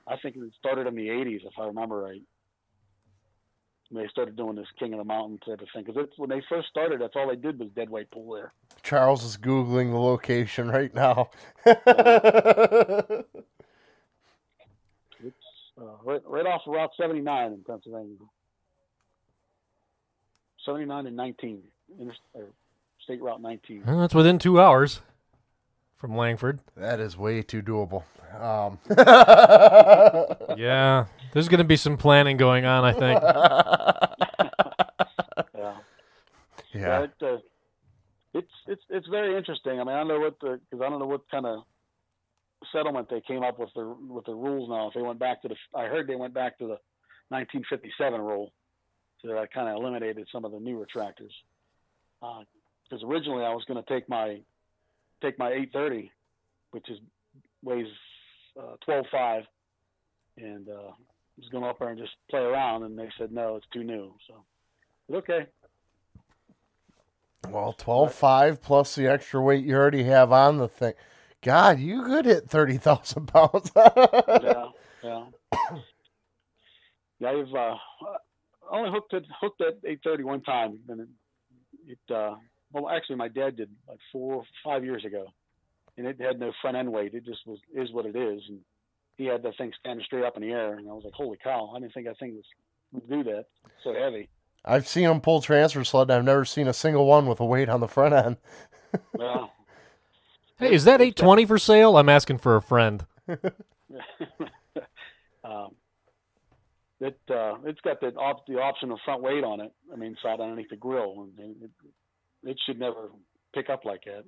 [0.08, 2.22] I think it started in the '80s, if I remember right.
[3.90, 6.42] When they started doing this King of the Mountain type of thing, because when they
[6.50, 8.52] first started, that's all they did was dead weight pool there.
[8.84, 11.30] Charles is googling the location right now.
[15.24, 15.36] It's
[15.80, 18.18] uh, right, right off of Route 79 in Pennsylvania.
[20.68, 21.62] 79 and 19,
[22.00, 22.14] inter-
[23.04, 23.84] State Route 19.
[23.88, 25.00] Well, that's within two hours
[25.96, 26.60] from Langford.
[26.76, 28.04] that is way too doable.
[28.40, 28.78] Um,
[30.58, 33.24] Yeah, there's going to be some planning going on, I think.
[36.74, 36.74] Yeah.
[36.74, 37.04] yeah.
[37.04, 37.38] It, uh,
[38.34, 39.80] it's it's it's very interesting.
[39.80, 41.60] I mean, I don't know what the because I don't know what kind of
[42.72, 44.90] settlement they came up with the with the rules now.
[44.90, 46.78] If they went back to the, I heard they went back to the
[47.30, 48.52] 1957 rule,
[49.22, 51.34] so that I kind of eliminated some of the newer tractors.
[52.22, 54.40] Because originally I was going to take my
[55.22, 56.12] take my 830,
[56.72, 57.00] which is
[57.64, 57.88] weighs
[58.60, 59.44] uh, 12.5,
[60.38, 60.92] and uh,
[61.38, 63.84] was going to up there and just play around, and they said no, it's too
[63.84, 64.14] new.
[64.28, 64.44] So,
[65.10, 65.48] but okay.
[67.50, 70.94] Well, twelve five plus the extra weight you already have on the thing.
[71.42, 73.72] God, you could hit thirty thousand pounds.
[73.76, 74.66] yeah,
[75.04, 75.24] yeah.
[77.20, 77.76] Yeah, I've uh,
[78.72, 81.08] only hooked it hooked at eight thirty one time, and it,
[81.88, 82.36] it uh,
[82.72, 85.28] well, actually, my dad did like four five years ago,
[85.98, 87.14] and it had no front end weight.
[87.14, 88.60] It just was is what it is, and
[89.18, 91.38] he had the thing standing straight up in the air, and I was like, holy
[91.44, 91.74] cow!
[91.76, 92.46] I didn't think that thing was
[92.92, 93.46] would do that.
[93.66, 94.30] It's so heavy.
[94.66, 96.10] I've seen them pull transfer sled.
[96.10, 98.38] and I've never seen a single one with a weight on the front end.
[99.20, 99.48] Yeah.
[100.58, 101.98] Hey, is that 820 for sale?
[101.98, 103.06] I'm asking for a friend.
[105.44, 105.76] um,
[107.00, 109.72] it uh, it's got the op- the option of front weight on it.
[109.94, 111.72] I mean, side underneath the grill, and it,
[112.44, 113.10] it should never
[113.54, 114.24] pick up like that.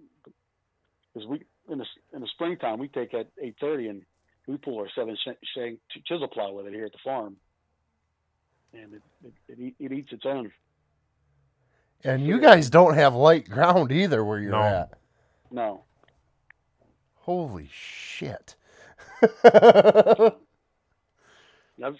[1.13, 4.03] Because we in the in the springtime we take at eight thirty and
[4.47, 7.37] we pull our seven sh- shank chisel plow with it here at the farm,
[8.73, 10.51] and it it, it, eat, it eats its own.
[12.03, 14.61] And you guys don't have light ground either where you're No.
[14.61, 14.93] at.
[15.51, 15.85] No,
[17.15, 18.55] Holy shit.
[21.83, 21.95] I've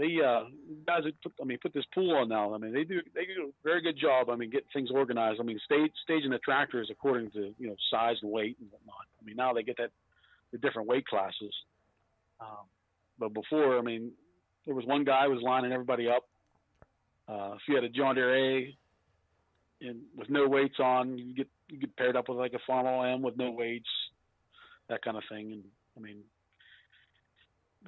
[0.00, 0.44] the uh,
[0.86, 2.54] guys that put, I mean put this pool on now.
[2.54, 4.30] I mean they do they do a very good job.
[4.30, 5.40] I mean getting things organized.
[5.40, 9.06] I mean stage staging the tractors according to you know size and weight and whatnot.
[9.20, 9.90] I mean now they get that
[10.52, 11.54] the different weight classes.
[12.40, 12.66] Um,
[13.18, 14.12] but before, I mean,
[14.66, 16.26] there was one guy was lining everybody up.
[17.28, 18.76] Uh, if you had a John Deere A
[19.82, 23.12] and with no weights on, you get you get paired up with like a Farmall
[23.12, 23.88] M with no weights,
[24.88, 25.52] that kind of thing.
[25.52, 25.62] And
[25.96, 26.18] I mean,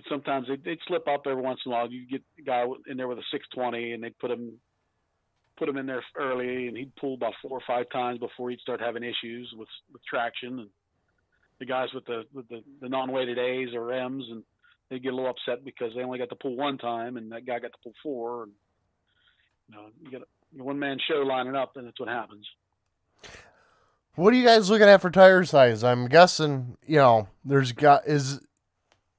[0.09, 1.91] sometimes they'd, they'd slip up every once in a while.
[1.91, 4.53] You get a guy in there with a 620, and they'd put him
[5.59, 8.61] put him in there early, and he'd pull about four or five times before he'd
[8.61, 10.61] start having issues with with traction.
[10.61, 10.69] And
[11.59, 14.43] the guys with the with the, the non-weighted A's or M's, and
[14.91, 17.47] they get a little upset because they only got to pull one time, and that
[17.47, 18.45] guy got to pull four.
[18.45, 18.53] And
[19.69, 22.47] you know, you got a one man show lining up, and that's what happens.
[24.15, 25.83] What are you guys looking at for tire size?
[25.83, 28.41] I'm guessing, you know, there's got is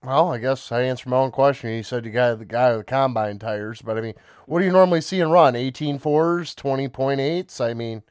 [0.04, 1.72] well, I guess I answered my own question.
[1.72, 4.66] You said you got the guy with the combine tires, but I mean, what do
[4.66, 5.56] you normally see and run?
[5.56, 7.62] 18 fours, 20.8s?
[7.62, 8.04] I mean,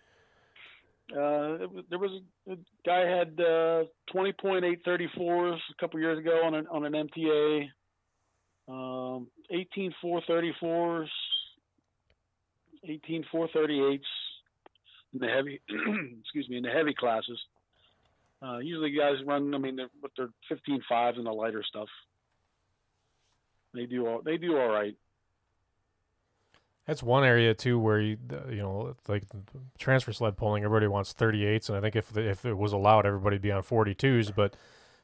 [1.13, 3.85] Uh, there was a guy had uh,
[4.15, 7.69] 20.834s a couple years ago on an on an MTA.
[8.69, 11.09] Um, 18 434s,
[12.85, 14.01] 18 438s
[15.13, 15.61] in the heavy,
[16.21, 17.39] excuse me, in the heavy classes.
[18.43, 21.89] Uh, usually guys run, I mean, they're, with their 15 fives and the lighter stuff.
[23.73, 24.97] They do all, they do all right.
[26.87, 28.19] That's one area too where you
[28.51, 29.23] you know like
[29.79, 33.07] transfer sled pulling, everybody wants 38s, and I think if the, if it was allowed,
[33.07, 34.35] everybody'd be on 42s.
[34.35, 34.57] But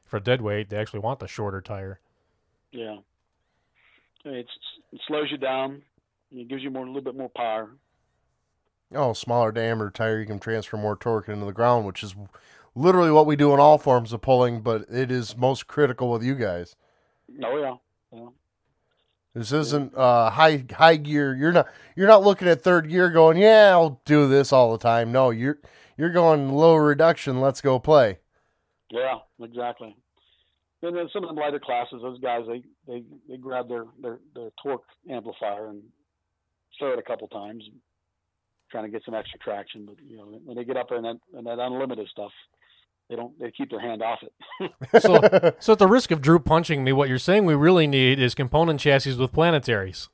[0.03, 2.01] for dead weight, they actually want the shorter tire.
[2.73, 2.97] Yeah,
[4.25, 4.51] it's
[4.91, 5.81] it slows you down.
[6.31, 7.69] It gives you more a little bit more power.
[8.93, 12.15] Oh, smaller diameter tire, you can transfer more torque into the ground, which is
[12.79, 16.23] literally what we do in all forms of pulling, but it is most critical with
[16.23, 16.75] you guys.
[17.43, 17.75] Oh yeah,
[18.17, 18.29] yeah.
[19.33, 21.35] This isn't uh, high high gear.
[21.35, 24.77] You're not you're not looking at third gear going, yeah, I'll do this all the
[24.77, 25.11] time.
[25.11, 25.59] No, you're
[25.97, 27.41] you're going low reduction.
[27.41, 28.19] Let's go play.
[28.89, 29.95] Yeah, exactly.
[30.81, 34.19] And then some of the lighter classes, those guys they they, they grab their, their
[34.33, 35.83] their torque amplifier and
[36.79, 37.63] throw it a couple times,
[38.71, 39.85] trying to get some extra traction.
[39.85, 42.31] But you know, when they get up there in that in that unlimited stuff,
[43.09, 44.71] they don't they keep their hand off it.
[45.01, 48.19] so, so at the risk of Drew punching me, what you're saying we really need
[48.19, 50.09] is component chassis with planetaries.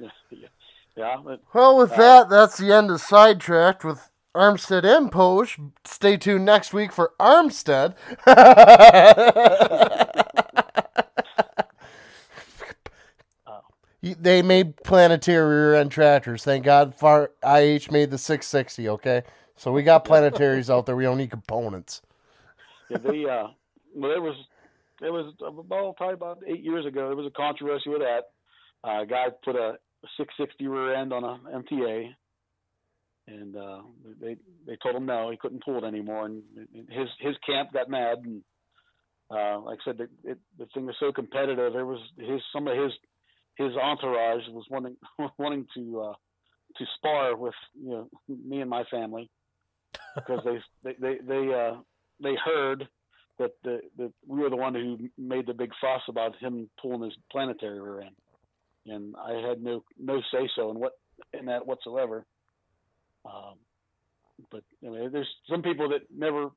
[0.00, 0.48] yeah, yeah.
[0.96, 5.72] yeah but, Well, with uh, that, that's the end of sidetracked with Armstead and Poge.
[5.84, 7.94] Stay tuned next week for Armstead.
[14.02, 16.42] They made planetary rear end tractors.
[16.42, 19.22] Thank God Far IH made the 660, okay?
[19.60, 20.96] So we got planetaries out there.
[20.96, 22.00] We don't need components.
[22.88, 23.48] yeah, uh,
[23.94, 24.36] well, there was
[25.02, 27.08] it was about probably about eight years ago.
[27.08, 28.30] There was a controversy with that.
[28.82, 29.76] Uh, a guy put a
[30.16, 32.14] 660 rear end on a MTA,
[33.28, 33.82] and uh,
[34.18, 36.42] they they told him no, he couldn't pull it anymore, and
[36.88, 38.20] his his camp got mad.
[38.24, 38.42] And
[39.30, 41.74] uh, like I said, the, it, the thing was so competitive.
[41.74, 42.92] There was his some of his
[43.56, 44.96] his entourage was wanting
[45.38, 46.14] wanting to uh,
[46.78, 49.30] to spar with you know me and my family
[50.14, 51.76] because they they they they, uh,
[52.22, 52.88] they heard
[53.38, 57.02] that the that we were the one who made the big fuss about him pulling
[57.02, 58.16] his planetary rear end,
[58.86, 60.98] and I had no no say so in what
[61.32, 62.24] in that whatsoever.
[63.24, 63.54] Um,
[64.50, 66.50] but there's some people that never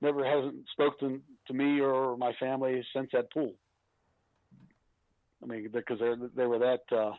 [0.00, 3.54] never hasn't spoken to me or my family since that pool.
[5.42, 7.12] I mean, because they they were that uh,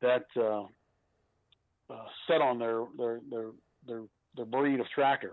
[0.00, 0.62] that uh,
[1.92, 3.46] uh, set on their their their
[3.86, 4.02] their
[4.36, 5.32] their breed of tractor.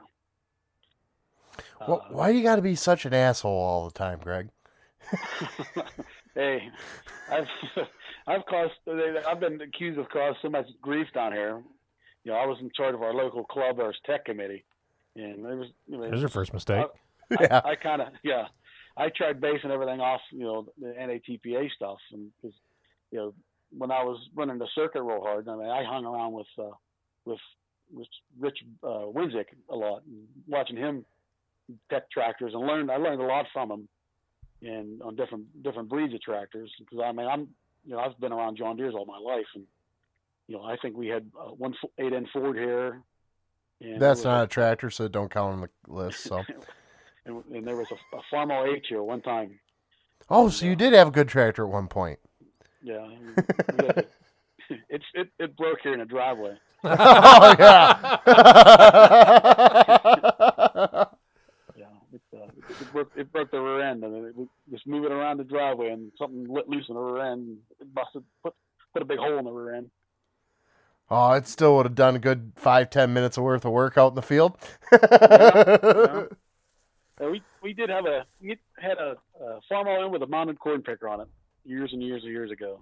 [1.81, 4.49] Wh- Why you got to be such an asshole all the time, Greg?
[6.35, 6.69] hey,
[7.31, 7.47] I've
[8.27, 8.73] I've caused
[9.27, 11.61] I've been accused of causing so much grief down here.
[12.23, 14.65] You know, I was in charge of our local club, our tech committee,
[15.15, 15.67] and it was.
[15.87, 16.85] You know, There's your first mistake.
[17.31, 17.61] I, Yeah.
[17.63, 18.45] I, I kind of yeah.
[18.97, 22.55] I tried basing everything off you know the NATPA stuff, and because
[23.11, 23.33] you know
[23.71, 26.71] when I was running the circuit real hard, I mean I hung around with uh,
[27.25, 27.39] with
[27.93, 28.07] with
[28.39, 30.03] Rich uh, Winzik a lot,
[30.47, 31.05] watching him
[31.89, 33.87] tech tractors, and learned I learned a lot from him,
[34.61, 36.71] and on different different breeds of tractors.
[36.79, 37.47] Because I mean I'm
[37.85, 39.65] you know I've been around John Deere's all my life, and
[40.47, 43.01] you know I think we had uh, one eight N Ford here.
[43.81, 46.23] And That's was not a tractor, so don't count on the list.
[46.23, 46.43] So,
[47.25, 49.57] and, and there was a, a Farmall H here one time.
[50.29, 52.19] oh, so you did have a good tractor at one point.
[52.81, 53.07] Yeah,
[53.77, 54.07] we had
[54.89, 56.55] it's it, it broke here in the driveway.
[56.83, 58.17] oh yeah.
[61.77, 62.47] Yeah, it, uh,
[62.81, 65.89] it, broke, it broke the rear end, and it was just moving around the driveway,
[65.89, 67.47] and something lit loose in the rear end.
[67.47, 68.53] And it busted, put
[68.93, 69.89] put a big hole in the rear end.
[71.09, 73.97] oh, it still would have done a good five ten minutes of worth of work
[73.97, 74.57] out in the field.
[74.91, 76.25] Yeah.
[77.21, 80.59] Uh, we we did have a we had a, a Farmall M with a mounted
[80.59, 81.27] corn picker on it
[81.65, 82.79] years and years and years ago.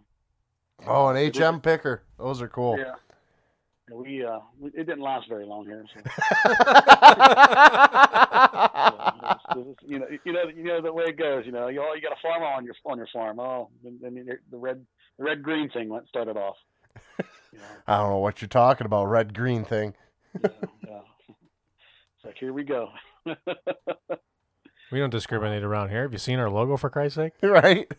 [0.86, 2.04] Oh, an HM picker.
[2.20, 2.78] Those are cool.
[2.78, 2.94] Yeah.
[3.90, 5.86] Yeah, We uh, we, it didn't last very long here.
[5.94, 6.02] So.
[8.38, 11.46] Yeah, it's- it's- you know, you know, you know the way it goes.
[11.46, 13.40] You know, you, oh, you got a farm on your on your farm.
[13.40, 14.86] Oh, then, then the red
[15.18, 16.56] the red green thing went started off.
[17.52, 19.06] You know, I don't know what you're talking about.
[19.06, 19.94] Red green thing.
[20.44, 20.50] yeah,
[20.88, 21.00] yeah.
[21.30, 22.90] It's like here we go.
[24.92, 26.04] We don't discriminate around here.
[26.04, 27.34] Have you seen our logo for Christ's sake?
[27.42, 27.92] right?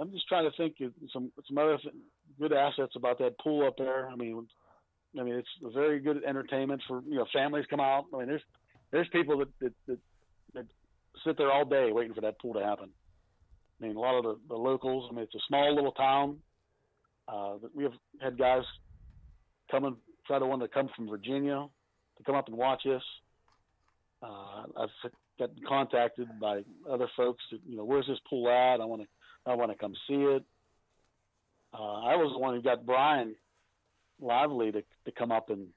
[0.00, 1.94] I'm just trying to think of some some other th-
[2.38, 4.08] good assets about that pool up there.
[4.08, 4.46] I mean,
[5.18, 8.04] I mean it's a very good entertainment for you know families come out.
[8.14, 8.42] I mean, there's
[8.92, 9.98] there's people that that, that,
[10.54, 10.66] that
[11.24, 12.90] sit there all day waiting for that pool to happen.
[13.80, 15.08] I mean, a lot of the, the locals.
[15.10, 16.38] I mean, it's a small little town.
[17.28, 18.62] Uh, we have had guys
[19.70, 19.96] come and
[20.26, 21.66] try to want to come from Virginia
[22.16, 23.02] to come up and watch us.
[24.22, 27.42] Uh, I've gotten contacted by other folks.
[27.52, 28.80] That, you know, where's this pool at?
[28.80, 29.08] I want to
[29.48, 30.44] I want to come see it.
[31.72, 33.34] Uh, I was the one who got Brian
[34.20, 35.68] Lively to to come up and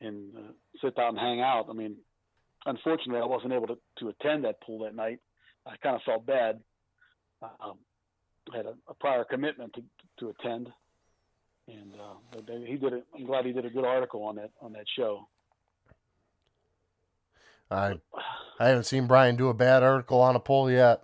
[0.00, 1.66] and uh, sit down and hang out.
[1.70, 1.96] I mean,
[2.66, 5.20] unfortunately, I wasn't able to to attend that pool that night.
[5.66, 6.60] I kind of felt bad.
[7.42, 7.78] Um,
[8.52, 9.82] I had a, a prior commitment to
[10.20, 10.68] to attend,
[11.68, 13.06] and uh, they- he did it.
[13.14, 15.28] I'm glad he did a good article on that on that show.
[17.70, 17.94] I
[18.58, 21.02] I haven't seen Brian do a bad article on a poll yet.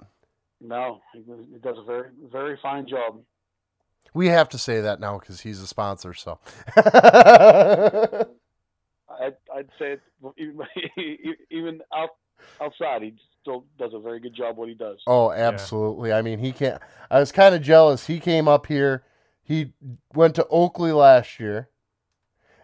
[0.60, 3.20] No, he, he does a very very fine job.
[4.14, 6.14] We have to say that now because he's a sponsor.
[6.14, 6.38] So
[9.20, 10.00] I'd, I'd say it,
[10.36, 10.60] even,
[11.50, 12.10] even out,
[12.60, 14.98] outside, he still does a very good job what he does.
[15.06, 16.12] Oh, absolutely.
[16.12, 16.80] I mean, he can't.
[17.10, 18.06] I was kind of jealous.
[18.06, 19.04] He came up here.
[19.42, 19.72] He
[20.14, 21.70] went to Oakley last year,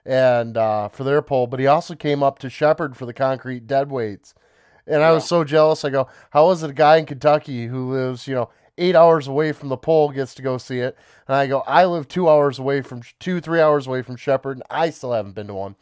[0.04, 3.66] and uh, for their poll, but he also came up to Shepherd for the concrete
[3.66, 4.34] dead weights.
[4.86, 5.84] And I was so jealous.
[5.84, 9.26] I go, how is it a guy in Kentucky who lives, you know, eight hours
[9.26, 10.96] away from the pole gets to go see it?
[11.26, 14.58] And I go, I live two hours away from two, three hours away from Shepherd,
[14.58, 15.76] and I still haven't been to one.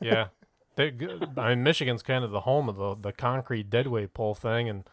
[0.00, 0.28] yeah.
[0.76, 0.92] They,
[1.36, 4.84] I mean, Michigan's kind of the home of the the concrete deadweight pole thing, and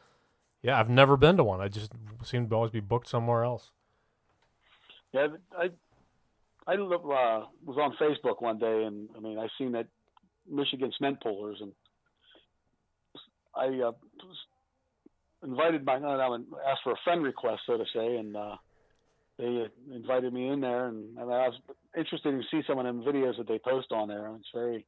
[0.61, 1.61] yeah, I've never been to one.
[1.61, 1.93] I just
[2.23, 3.71] seem to always be booked somewhere else.
[5.13, 5.27] Yeah,
[5.57, 5.69] I
[6.67, 9.87] I uh, was on Facebook one day, and I mean, I seen that
[10.49, 11.71] Michigan cement pullers, and
[13.57, 14.37] I uh, was
[15.43, 18.55] invited my no, no, asked for a friend request, so to say, and uh,
[19.37, 21.59] they uh, invited me in there, and I, I was
[21.97, 24.29] interested to see some of them videos that they post on there.
[24.35, 24.85] It's very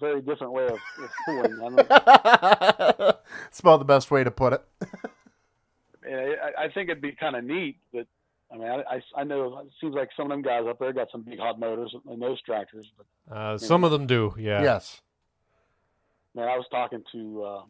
[0.00, 1.60] very different way of, of pulling.
[1.60, 3.14] I, mean,
[3.48, 4.64] It's about the best way to put it.
[6.06, 8.06] I, I think it'd be kind of neat, but
[8.52, 10.92] I mean, I, I, I know it seems like some of them guys up there
[10.92, 14.62] got some big hot motors and those tractors, but Uh, some of them do, yeah.
[14.62, 15.00] Yes.
[16.34, 17.62] Man, I was talking to uh,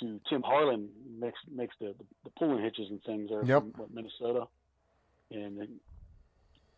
[0.00, 0.88] to Tim Harlan
[1.18, 1.94] makes makes the,
[2.24, 3.58] the pulling hitches and things there Yep.
[3.58, 4.44] from what, Minnesota,
[5.30, 5.58] and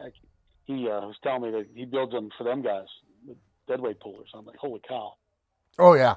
[0.00, 0.14] like,
[0.64, 2.86] he uh, was telling me that he builds them for them guys,
[3.26, 3.36] the
[3.66, 4.28] deadweight pullers.
[4.34, 5.14] I'm like, holy cow!
[5.78, 6.16] Oh yeah,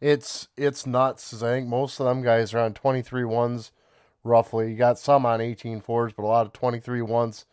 [0.00, 1.42] it's it's nuts.
[1.42, 3.72] I think most of them guys are on 23 ones,
[4.24, 4.70] roughly.
[4.70, 7.46] You got some on 18 fours, but a lot of 23 ones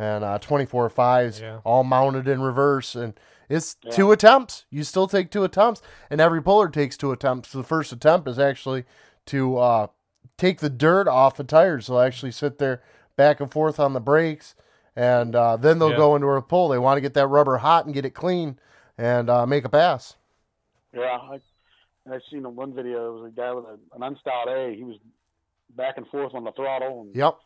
[0.00, 1.60] and uh, 24 fives, Yeah.
[1.62, 2.94] all mounted in reverse.
[2.94, 3.12] And
[3.50, 4.64] it's two attempts.
[4.70, 7.52] You still take two attempts, and every puller takes two attempts.
[7.52, 8.84] The first attempt is actually
[9.26, 9.86] to uh,
[10.38, 11.86] take the dirt off the tires.
[11.88, 12.82] They'll actually sit there
[13.16, 14.54] back and forth on the brakes,
[14.96, 15.96] and uh, then they'll Yeah.
[15.96, 16.68] go into a pull.
[16.68, 18.58] They want to get that rubber hot and get it clean
[18.96, 20.16] and uh, make a pass.
[20.94, 21.40] Yeah, I
[22.10, 24.74] I seen in one video it was a guy with a, an unstyled A.
[24.74, 24.96] He was
[25.76, 27.36] back and forth on the throttle and Yep.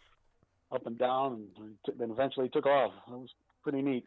[0.72, 2.92] Up and down, and t- then eventually took off.
[3.08, 3.30] It was
[3.62, 4.04] pretty neat.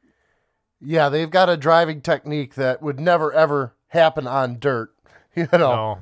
[0.80, 4.94] Yeah, they've got a driving technique that would never ever happen on dirt.
[5.36, 6.00] You know.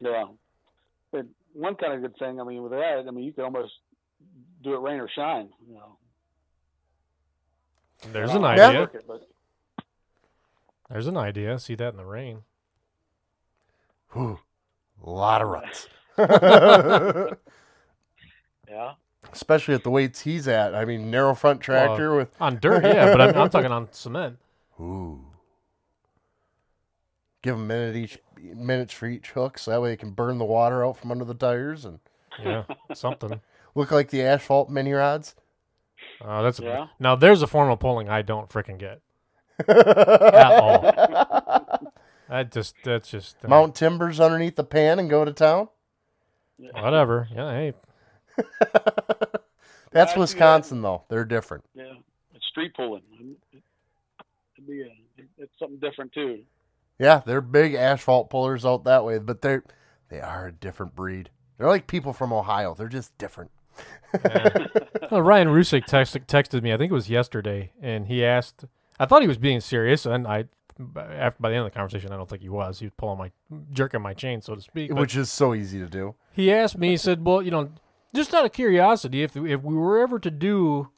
[0.00, 0.10] No.
[0.10, 0.24] Yeah.
[1.12, 3.72] But one kind of good thing, I mean, with that, I mean, you could almost
[4.64, 5.50] do it rain or shine.
[5.68, 5.98] You know.
[8.12, 8.80] There's an don't know how to idea.
[8.80, 9.28] work it, but
[10.88, 11.58] There's an idea.
[11.58, 12.44] See that in the rain.
[14.12, 14.38] Whew,
[15.04, 15.86] a lot of ruts.
[18.70, 18.92] yeah.
[19.32, 20.74] Especially at the weights he's at.
[20.74, 23.88] I mean, narrow front tractor Well, with on dirt, yeah, but I'm, I'm talking on
[23.92, 24.38] cement.
[24.80, 25.20] Ooh.
[27.42, 30.38] Give them a minute each minutes for each hook, so that way they can burn
[30.38, 32.00] the water out from under the tires and
[32.42, 32.64] Yeah,
[32.94, 33.40] something.
[33.74, 35.34] look like the asphalt mini rods.
[36.20, 36.84] Uh, that's Yeah.
[36.84, 39.00] a, now there's a form of pulling I don't freaking get
[39.68, 41.92] at all.
[42.28, 45.68] I just that's just uh, Mount timbers underneath the pan and go to town.
[46.72, 47.28] whatever.
[47.34, 47.72] Yeah, hey,
[49.90, 51.04] That's I see Wisconsin though.
[51.08, 51.64] They're different.
[51.74, 51.94] Yeah.
[52.34, 53.02] It's street pulling.
[53.52, 54.92] It'd be a,
[55.38, 56.40] it's something different too.
[56.98, 59.64] Yeah, they're big asphalt pullers out that way, but they're
[60.08, 61.30] they are a different breed.
[61.56, 62.74] They're like people from Ohio.
[62.74, 63.50] They're just different.
[65.10, 66.70] Well, Ryan Rusick text, texted me.
[66.70, 68.66] I think it was yesterday, and he asked.
[69.00, 70.44] I thought he was being serious, and I,
[70.94, 72.80] after by the end of the conversation, I don't think he was.
[72.80, 73.30] He was pulling my,
[73.72, 74.90] jerking my chain, so to speak.
[74.90, 76.14] but- Which is so easy to do.
[76.32, 77.70] he asked me, he said, "Well, you know,
[78.14, 80.88] just out of curiosity, if if we were ever to do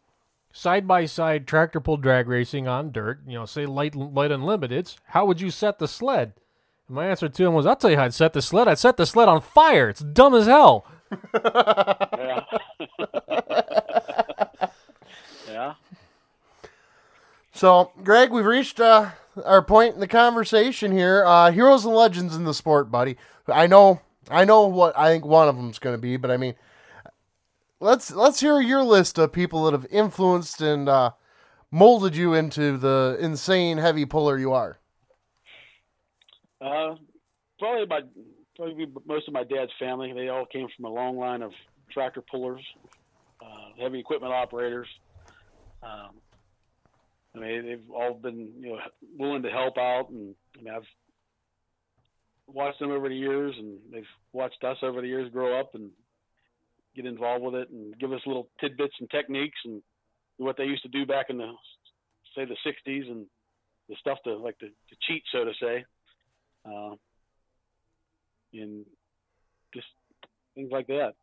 [0.52, 4.96] side by side tractor pull drag racing on dirt, you know, say light light unlimiteds,
[5.08, 6.34] how would you set the sled?"
[6.88, 8.68] And my answer to him was, "I'll tell you how I'd set the sled.
[8.68, 9.88] I'd set the sled on fire.
[9.88, 10.86] It's dumb as hell."
[12.18, 12.44] Yeah.
[15.48, 15.74] yeah.
[17.52, 19.10] So, Greg, we've reached uh,
[19.44, 21.24] our point in the conversation here.
[21.26, 23.16] Uh, heroes and legends in the sport, buddy.
[23.48, 24.00] I know,
[24.30, 26.54] I know what I think one of them's going to be, but I mean,
[27.80, 31.12] let's let's hear your list of people that have influenced and uh,
[31.70, 34.78] molded you into the insane heavy puller you are.
[36.60, 36.94] Uh,
[37.58, 38.00] probably my
[38.56, 40.12] probably most of my dad's family.
[40.12, 41.52] They all came from a long line of
[41.90, 42.62] tractor pullers,
[43.42, 44.86] uh, heavy equipment operators.
[45.82, 46.10] Um,
[47.34, 48.78] I mean, they've all been you know
[49.18, 50.86] willing to help out, and I mean, I've
[52.46, 55.90] watched them over the years, and they've watched us over the years grow up and
[56.94, 59.82] get involved with it, and give us little tidbits and techniques and
[60.38, 61.52] what they used to do back in the
[62.34, 63.26] say the '60s and
[63.88, 65.84] the stuff to like to, to cheat, so to say,
[66.64, 66.94] uh,
[68.52, 68.84] and
[69.74, 69.86] just
[70.54, 71.14] things like that.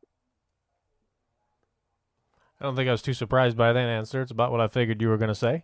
[2.59, 4.21] I don't think I was too surprised by that answer.
[4.21, 5.63] It's about what I figured you were going to say.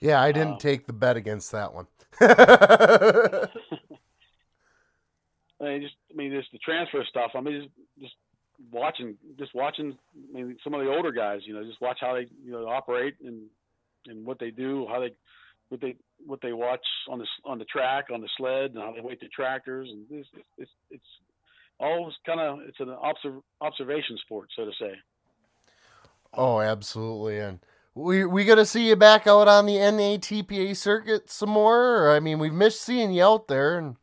[0.00, 1.86] Yeah, I didn't Um, take the bet against that one.
[2.20, 3.46] I
[5.60, 7.30] mean, just I mean, just the transfer stuff.
[7.36, 8.14] I mean, just, just
[8.70, 9.96] watching, just watching.
[10.36, 12.66] I mean, some of the older guys, you know, just watch how they, you know,
[12.68, 13.42] operate and
[14.06, 15.12] and what they do, how they,
[15.68, 18.92] what they, what they watch on the on the track, on the sled, and how
[18.92, 20.28] they weight the tractors, and it's
[20.58, 21.04] it's it's
[21.80, 24.94] always kind of it's an observ- observation sport, so to say.
[26.34, 27.38] Oh, absolutely.
[27.38, 27.60] And
[27.94, 32.06] we we gonna see you back out on the NATPA circuit some more.
[32.06, 33.96] Or, I mean, we've missed seeing you out there, and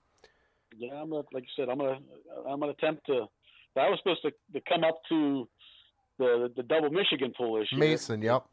[0.77, 1.99] Yeah, I'm gonna, like you said, I'm gonna
[2.47, 3.27] I'm gonna attempt to.
[3.79, 5.47] I was supposed to, to come up to
[6.17, 7.79] the the double Michigan pool year.
[7.79, 8.21] Mason.
[8.21, 8.45] Yep.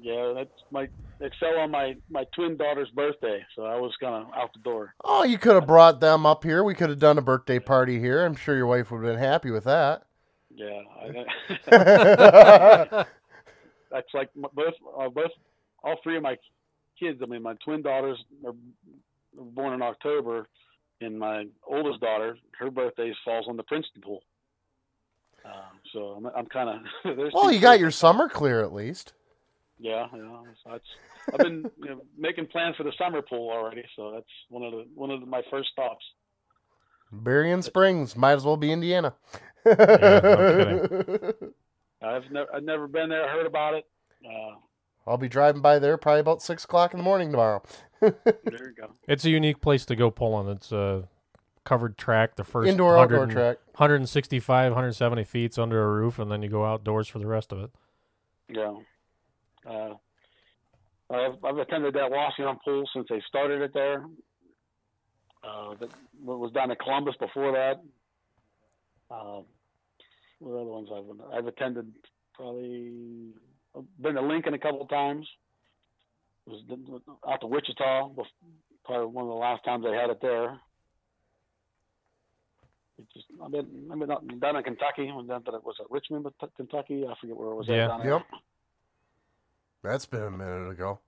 [0.00, 0.88] Yeah, that's my
[1.20, 4.60] it fell on my my twin daughter's birthday, so I was kind of out the
[4.60, 4.94] door.
[5.04, 6.62] Oh, you could have brought them up here.
[6.62, 8.24] We could have done a birthday party here.
[8.24, 10.04] I'm sure your wife would have been happy with that.
[10.54, 11.06] Yeah, I,
[13.90, 15.30] that's like both uh, both
[15.82, 16.36] all three of my
[16.98, 17.20] kids.
[17.22, 18.54] I mean, my twin daughters are
[19.34, 20.46] born in October,
[21.00, 24.22] and my oldest daughter, her birthday falls on the Princeton pool.
[25.44, 25.52] Um,
[25.92, 26.68] so I'm, I'm kind
[27.04, 27.18] of.
[27.32, 29.12] Well, you got your summer clear at least.
[29.78, 30.42] Yeah, yeah.
[30.64, 30.84] So that's,
[31.32, 34.72] I've been you know, making plans for the summer pool already, so that's one of
[34.72, 36.04] the one of the, my first stops.
[37.12, 39.14] Berrien Springs might as well be Indiana.
[39.66, 39.78] I've
[42.30, 43.84] never I've never been there, heard about it.
[44.24, 44.56] Uh,
[45.06, 47.62] I'll be driving by there probably about six o'clock in the morning tomorrow.
[48.00, 48.90] there you go.
[49.06, 50.48] It's a unique place to go pulling.
[50.48, 51.08] It's a
[51.68, 52.36] covered track.
[52.36, 53.58] The first Indoor, outdoor track.
[53.72, 57.60] 165, 170 feet's under a roof, and then you go outdoors for the rest of
[57.60, 57.70] it.
[58.48, 58.74] Yeah.
[59.68, 59.94] Uh,
[61.10, 64.06] I've, I've attended that Washington pool since they started it there.
[65.44, 65.90] Uh, that
[66.24, 67.80] what was down in Columbus before that.
[69.10, 69.42] Uh,
[70.38, 71.92] what other ones I've I've attended
[72.34, 73.32] probably
[73.76, 75.26] I've been to Lincoln a couple of times.
[76.46, 78.08] It was out to Wichita.
[78.84, 80.58] Probably one of the last times they had it there.
[82.98, 85.08] It just, I mean, been I've been out- down in Kentucky.
[85.10, 86.26] I went down to was it Richmond,
[86.56, 87.04] Kentucky?
[87.06, 87.68] I forget where it was.
[87.68, 87.86] at Yeah.
[87.88, 88.10] down there.
[88.14, 88.22] Yep.
[89.82, 90.98] That's been a minute ago.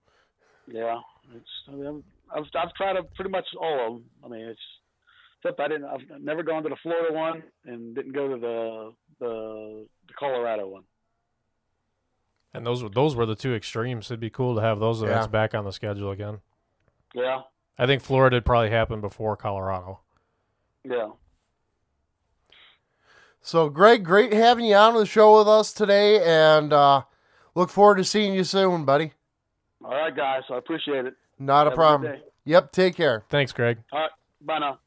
[0.67, 1.01] Yeah,
[1.35, 1.49] it's.
[1.69, 2.05] I mean,
[2.35, 4.05] I've I've tried to pretty much all of them.
[4.25, 4.61] I mean, it's
[5.43, 5.85] except I didn't.
[5.87, 10.69] I've never gone to the Florida one and didn't go to the the, the Colorado
[10.69, 10.85] one.
[12.55, 14.07] And those were those were the two extremes.
[14.11, 15.31] It'd be cool to have those events Yeah.
[15.31, 16.41] back on the schedule again.
[17.15, 17.43] Yeah,
[17.79, 20.01] I think Florida would probably happened before Colorado.
[20.85, 21.11] yeah.
[23.43, 27.03] So, Greg, great having you on the show with us today, and uh,
[27.55, 29.12] look forward to seeing you soon, buddy.
[29.85, 30.43] All right, guys.
[30.51, 31.15] I appreciate it.
[31.39, 32.12] Not a Have a problem.
[32.12, 32.23] day.
[32.45, 33.25] Yep, take care.
[33.31, 33.79] Thanks, Greg.
[33.93, 34.11] All right,
[34.43, 34.79] bye now.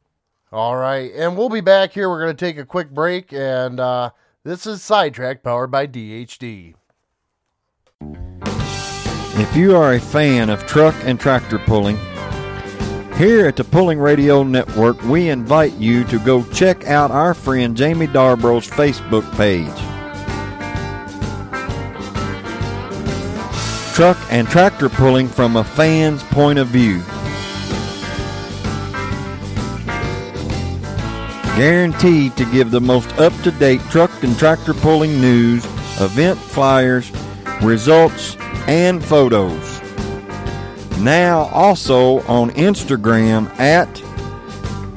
[0.51, 2.09] All right, and we'll be back here.
[2.09, 4.11] We're going to take a quick break, and uh,
[4.43, 6.75] this is Sidetrack powered by DHD.
[9.35, 11.97] If you are a fan of truck and tractor pulling,
[13.18, 17.77] here at the Pulling Radio Network, we invite you to go check out our friend
[17.77, 19.68] Jamie Darborough's Facebook page.
[23.94, 27.02] Truck and tractor pulling from a fan's point of view.
[31.56, 35.64] Guaranteed to give the most up to date truck and tractor pulling news,
[36.02, 37.11] event flyers,
[37.61, 38.35] results,
[38.68, 39.72] and photos.
[40.99, 43.93] Now also on Instagram at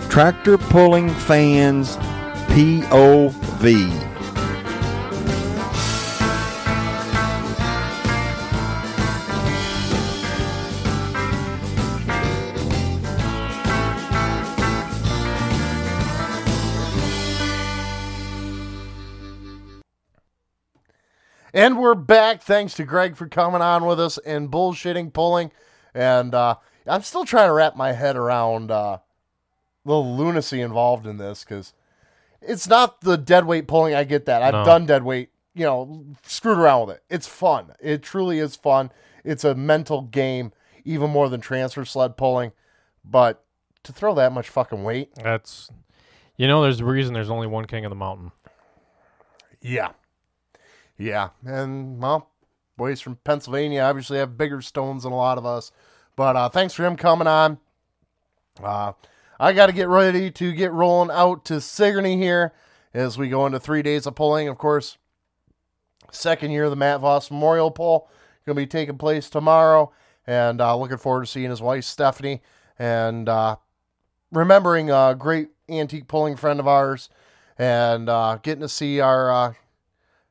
[0.08, 1.96] Tractor Pulling Fans
[2.48, 4.06] POV.
[21.52, 22.42] And we're back.
[22.42, 25.50] Thanks to Greg for coming on with us and bullshitting pulling.
[25.96, 26.56] And uh,
[26.86, 28.98] I'm still trying to wrap my head around uh,
[29.84, 31.72] the lunacy involved in this because
[32.42, 33.94] it's not the dead weight pulling.
[33.94, 34.42] I get that.
[34.42, 34.64] I've No.
[34.64, 37.02] done dead weight, you know, screwed around with it.
[37.08, 37.72] It's fun.
[37.80, 38.90] It truly is fun.
[39.24, 40.52] It's a mental game,
[40.84, 42.52] even more than transfer sled pulling.
[43.02, 43.42] But
[43.84, 45.14] to throw that much fucking weight.
[45.14, 45.70] That's,
[46.36, 48.32] you know, there's a reason there's only one king of the mountain.
[49.62, 49.92] Yeah.
[50.98, 51.30] Yeah.
[51.44, 52.30] And, well,
[52.76, 55.72] boys from Pennsylvania obviously have bigger stones than a lot of us.
[56.14, 57.58] But uh, thanks for him coming on.
[58.62, 58.92] Uh,
[59.38, 62.52] I got to get ready to get rolling out to Sigourney here
[62.94, 64.48] as we go into three days of pulling.
[64.48, 64.96] Of course,
[66.10, 68.08] second year of the Matt Voss Memorial Pull
[68.46, 69.92] going to be taking place tomorrow.
[70.26, 72.42] And uh, looking forward to seeing his wife, Stephanie,
[72.78, 73.56] and uh,
[74.32, 77.08] remembering a great antique pulling friend of ours
[77.58, 79.52] and uh, getting to see our uh,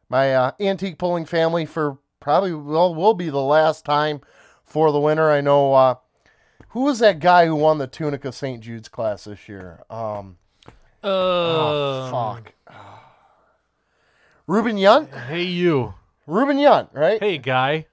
[0.09, 4.21] my antique pulling family for probably well will be the last time
[4.63, 5.29] for the winter.
[5.31, 5.95] I know uh,
[6.69, 8.61] who was that guy who won the Tunica St.
[8.61, 9.83] Jude's class this year.
[9.89, 10.37] Um,
[11.03, 12.53] Uh, oh fuck,
[14.47, 15.09] Ruben Yunt.
[15.27, 15.93] Hey, you.
[16.27, 17.19] Ruben Yunt, right?
[17.21, 17.85] Hey, guy.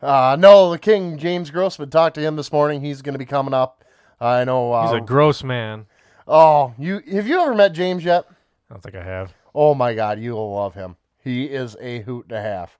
[0.00, 2.80] Uh, no, the King James Grossman talked to him this morning.
[2.82, 3.84] He's going to be coming up.
[4.20, 4.72] I know.
[4.72, 5.86] Uh, He's a gross man.
[6.26, 8.24] Oh, you have you ever met James yet?
[8.70, 9.32] I don't think I have.
[9.54, 10.96] Oh my God, you will love him.
[11.18, 12.78] He is a hoot and a half.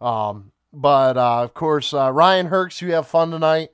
[0.00, 3.70] Um, but uh, of course, uh, Ryan Herks, you have fun tonight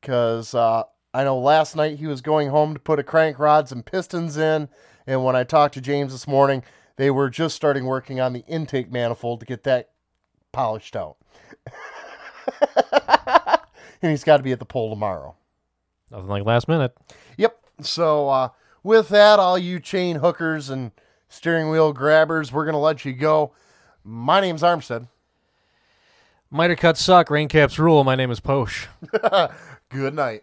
[0.00, 0.84] because uh,
[1.14, 4.36] I know last night he was going home to put a crank rods and pistons
[4.36, 4.68] in,
[5.06, 6.62] and when I talked to James this morning,
[6.96, 9.90] they were just starting working on the intake manifold to get that
[10.52, 11.16] polished out.
[14.02, 15.34] and he's got to be at the pole tomorrow.
[16.10, 16.94] Nothing like last minute.
[17.38, 17.58] Yep.
[17.80, 18.48] So uh,
[18.82, 20.92] with that, all you chain hookers and
[21.28, 23.54] steering wheel grabbers, we're gonna let you go.
[24.04, 25.08] My name's Armstead.
[26.54, 27.30] Miter cuts suck.
[27.30, 28.04] Rain caps rule.
[28.04, 28.86] My name is Posh.
[29.88, 30.42] Good night.